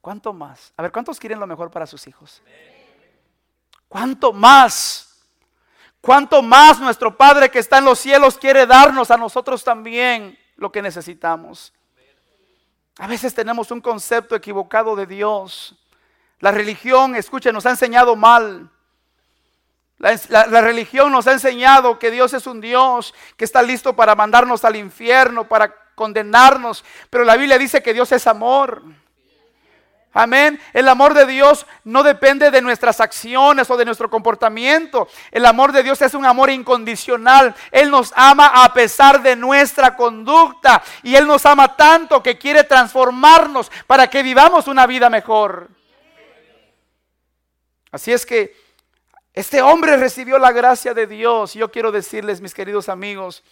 [0.00, 0.72] ¿cuánto más?
[0.76, 2.42] A ver, ¿cuántos quieren lo mejor para sus hijos?
[3.88, 5.24] ¿Cuánto más?
[6.00, 10.70] ¿Cuánto más nuestro Padre que está en los cielos quiere darnos a nosotros también lo
[10.70, 11.72] que necesitamos?
[12.98, 15.74] A veces tenemos un concepto equivocado de Dios.
[16.40, 18.70] La religión, escuchen, nos ha enseñado mal.
[19.98, 24.64] La, religión nos ha enseñado que Dios es un Dios que está listo para mandarnos
[24.64, 26.84] al infierno, para condenarnos.
[27.10, 28.82] Pero la Biblia dice que Dios es amor.
[30.16, 30.60] Amén.
[30.72, 35.08] El amor de Dios no depende de nuestras acciones o de nuestro comportamiento.
[35.32, 37.52] El amor de Dios es un amor incondicional.
[37.72, 40.84] Él nos ama a pesar de nuestra conducta.
[41.02, 45.68] Y Él nos ama tanto que quiere transformarnos para que vivamos una vida mejor.
[47.90, 48.56] Así es que
[49.32, 51.54] este hombre recibió la gracia de Dios.
[51.54, 53.42] Yo quiero decirles, mis queridos amigos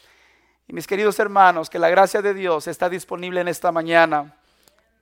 [0.68, 4.36] y mis queridos hermanos, que la gracia de Dios está disponible en esta mañana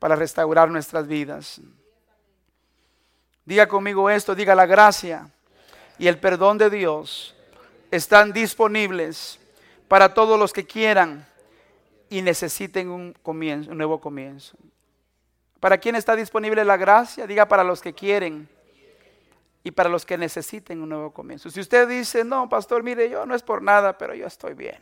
[0.00, 1.60] para restaurar nuestras vidas.
[3.44, 5.30] Diga conmigo esto, diga la gracia
[5.98, 7.36] y el perdón de Dios
[7.92, 9.38] están disponibles
[9.86, 11.26] para todos los que quieran
[12.08, 14.56] y necesiten un comienzo, un nuevo comienzo.
[15.60, 17.26] ¿Para quién está disponible la gracia?
[17.26, 18.48] Diga para los que quieren
[19.62, 21.50] y para los que necesiten un nuevo comienzo.
[21.50, 24.78] Si usted dice, no, pastor, mire, yo no es por nada, pero yo estoy bien.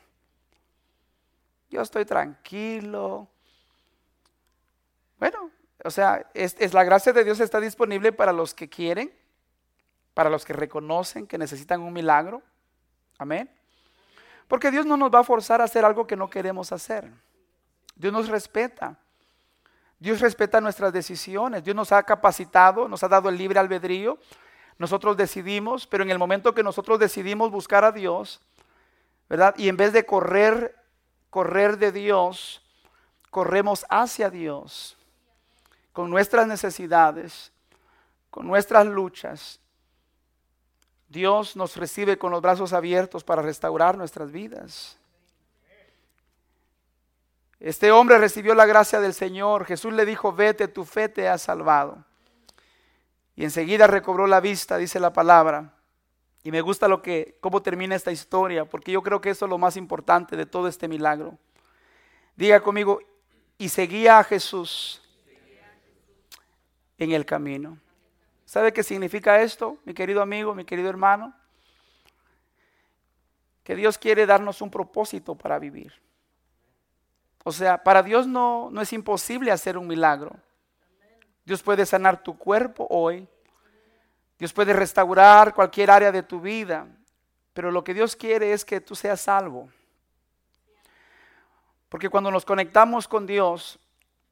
[1.71, 3.29] Yo estoy tranquilo,
[5.19, 5.51] bueno,
[5.85, 9.13] o sea, es, la gracia de Dios está disponible para los que quieren,
[10.15, 12.43] para los que reconocen que necesitan un milagro.
[13.19, 13.51] Amén.
[14.49, 17.09] Porque Dios no nos va a forzar a hacer algo que no queremos hacer.
[17.95, 18.97] Dios nos respeta.
[20.01, 21.63] Dios respeta nuestras decisiones.
[21.63, 24.19] Dios nos ha capacitado, nos ha dado el libre albedrío.
[24.79, 28.41] Nosotros decidimos, pero en el momento que nosotros decidimos buscar a Dios,
[29.29, 29.55] ¿verdad?
[29.57, 30.77] Y en vez de correr,
[31.31, 32.63] correr de Dios,
[33.31, 34.98] corremos hacia Dios
[35.93, 37.53] con nuestras necesidades,
[38.31, 39.61] con nuestras luchas,
[41.09, 44.99] Dios nos recibe con los brazos abiertos para restaurar nuestras vidas.
[47.61, 49.65] Este hombre recibió la gracia del Señor.
[49.65, 52.05] Jesús le dijo, vete, tu fe te ha salvado.
[53.35, 55.73] Y enseguida recobró la vista, dice la palabra.
[56.45, 59.51] Y me gusta lo que, cómo termina esta historia, porque yo creo que eso es
[59.51, 61.37] lo más importante de todo este milagro.
[62.37, 63.01] Diga conmigo,
[63.57, 65.03] y seguía a Jesús
[66.99, 67.79] en el camino.
[68.45, 71.35] ¿Sabe qué significa esto, mi querido amigo, mi querido hermano?
[73.63, 75.93] Que Dios quiere darnos un propósito para vivir.
[77.45, 80.37] O sea, para Dios no, no es imposible hacer un milagro.
[81.45, 83.27] Dios puede sanar tu cuerpo hoy.
[84.39, 86.87] Dios puede restaurar cualquier área de tu vida.
[87.53, 89.69] Pero lo que Dios quiere es que tú seas salvo.
[91.89, 93.79] Porque cuando nos conectamos con Dios,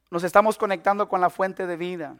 [0.09, 2.15] nos estamos conectando con la fuente de vida.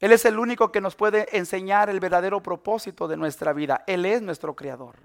[0.00, 3.84] Él es el único que nos puede enseñar el verdadero propósito de nuestra vida.
[3.86, 4.96] Él es nuestro creador.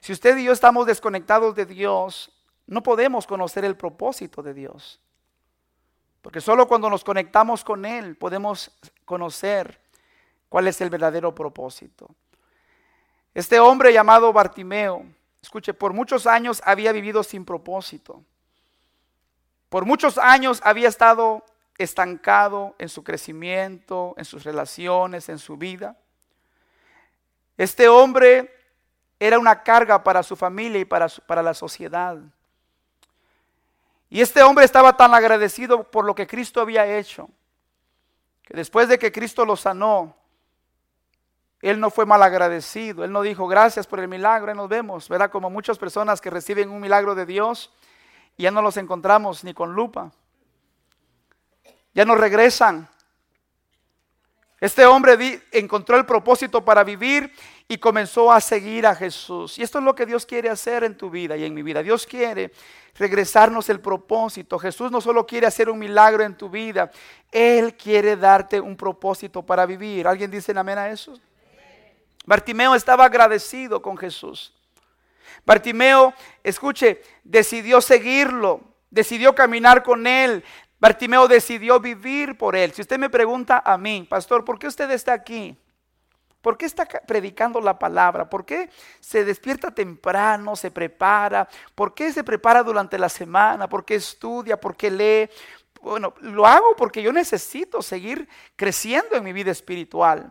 [0.00, 2.32] Si usted y yo estamos desconectados de Dios,
[2.66, 5.00] no podemos conocer el propósito de Dios.
[6.22, 8.72] Porque solo cuando nos conectamos con Él podemos
[9.04, 9.80] conocer
[10.48, 12.08] cuál es el verdadero propósito.
[13.32, 15.06] Este hombre llamado Bartimeo,
[15.40, 18.24] escuche, por muchos años había vivido sin propósito.
[19.68, 21.44] Por muchos años había estado
[21.78, 25.96] estancado en su crecimiento, en sus relaciones, en su vida.
[27.56, 28.52] Este hombre
[29.20, 32.18] era una carga para su familia y para, para la sociedad.
[34.10, 37.28] Y este hombre estaba tan agradecido por lo que Cristo había hecho,
[38.42, 40.16] que después de que Cristo lo sanó,
[41.60, 45.28] él no fue mal agradecido, él no dijo gracias por el milagro, nos vemos, verá
[45.28, 47.72] como muchas personas que reciben un milagro de Dios
[48.36, 50.12] y ya no los encontramos ni con lupa
[51.98, 52.88] ya no regresan.
[54.60, 57.32] Este hombre encontró el propósito para vivir
[57.66, 59.58] y comenzó a seguir a Jesús.
[59.58, 61.82] Y esto es lo que Dios quiere hacer en tu vida y en mi vida.
[61.82, 62.52] Dios quiere
[62.94, 64.60] regresarnos el propósito.
[64.60, 66.88] Jesús no solo quiere hacer un milagro en tu vida,
[67.32, 70.06] Él quiere darte un propósito para vivir.
[70.06, 71.18] ¿Alguien dice amén a eso?
[72.26, 74.54] Bartimeo estaba agradecido con Jesús.
[75.44, 80.44] Bartimeo, escuche, decidió seguirlo, decidió caminar con Él,
[80.80, 82.72] Bartimeo decidió vivir por él.
[82.72, 85.56] Si usted me pregunta a mí, pastor, ¿por qué usted está aquí?
[86.40, 88.30] ¿Por qué está predicando la palabra?
[88.30, 88.70] ¿Por qué
[89.00, 91.48] se despierta temprano, se prepara?
[91.74, 93.68] ¿Por qué se prepara durante la semana?
[93.68, 94.60] ¿Por qué estudia?
[94.60, 95.28] ¿Por qué lee?
[95.82, 100.30] Bueno, lo hago porque yo necesito seguir creciendo en mi vida espiritual.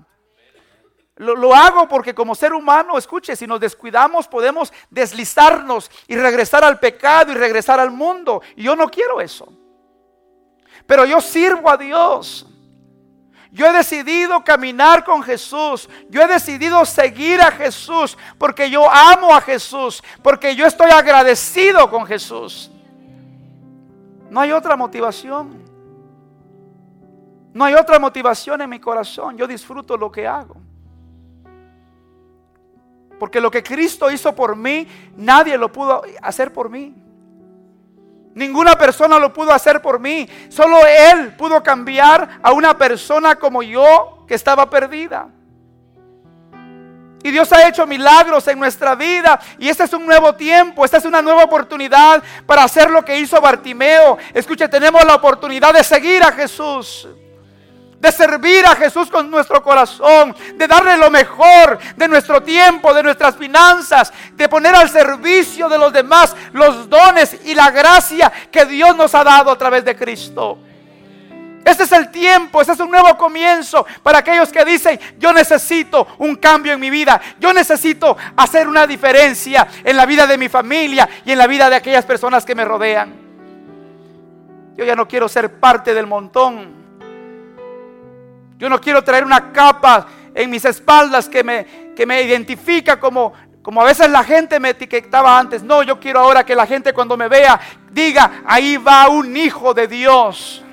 [1.17, 6.63] Lo, lo, hago porque como ser humano, escuche, si nos descuidamos podemos deslizarnos y regresar
[6.63, 8.41] al pecado y regresar al mundo.
[8.55, 9.51] Y yo no quiero eso.
[10.87, 12.47] Pero yo sirvo a Dios.
[13.51, 15.89] Yo he decidido caminar con Jesús.
[16.09, 21.89] Yo he decidido seguir a Jesús porque yo amo a Jesús, porque yo estoy agradecido
[21.89, 22.71] con Jesús.
[24.29, 25.63] No hay otra motivación.
[27.53, 29.37] No hay otra motivación en mi corazón.
[29.37, 30.57] Yo disfruto lo que hago.
[33.19, 36.93] Porque lo que Cristo hizo por mí, nadie lo pudo hacer por mí.
[38.37, 40.29] Ninguna persona lo pudo hacer por mí.
[40.49, 45.27] Solo Él pudo cambiar a una persona como yo que estaba perdida.
[47.23, 49.39] Y Dios ha hecho milagros en nuestra vida.
[49.57, 53.17] Y este es un nuevo tiempo, esta es una nueva oportunidad para hacer lo que
[53.17, 54.19] hizo Bartimeo.
[54.35, 57.07] Escuche, tenemos la oportunidad de seguir a Jesús
[57.99, 63.03] de servir a Jesús con nuestro corazón, de darle lo mejor de nuestro tiempo, de
[63.03, 68.65] nuestras finanzas, de poner al servicio de los demás los dones y la gracia que
[68.65, 70.59] Dios nos ha dado a través de Cristo.
[71.65, 76.07] Este es el tiempo, este es un nuevo comienzo para aquellos que dicen, yo necesito
[76.19, 80.47] un cambio en mi vida, yo necesito hacer una diferencia en la vida de mi
[80.47, 83.13] familia y en la vida de aquellas personas que me rodean.
[84.77, 86.86] Yo ya no quiero ser parte del montón.
[88.57, 93.33] Yo no quiero traer una capa en mis espaldas que me, que me identifica como,
[93.61, 95.63] como a veces la gente me etiquetaba antes.
[95.63, 97.59] No, yo quiero ahora que la gente cuando me vea
[97.91, 100.63] diga, ahí va un hijo de Dios.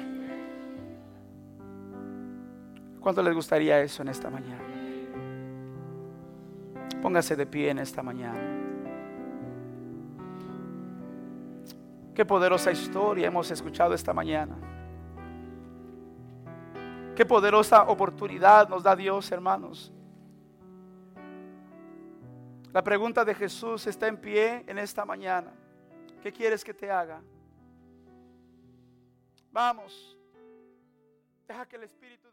[3.00, 4.62] ¿Cuánto les gustaría eso en esta mañana?
[7.02, 8.40] Póngase de pie en esta mañana.
[12.14, 14.56] Qué poderosa historia hemos escuchado esta mañana.
[17.14, 19.92] Qué poderosa oportunidad nos da Dios, hermanos.
[22.72, 25.52] La pregunta de Jesús está en pie en esta mañana.
[26.20, 27.22] ¿Qué quieres que te haga?
[29.52, 30.18] Vamos.
[31.46, 32.23] Deja que el Espíritu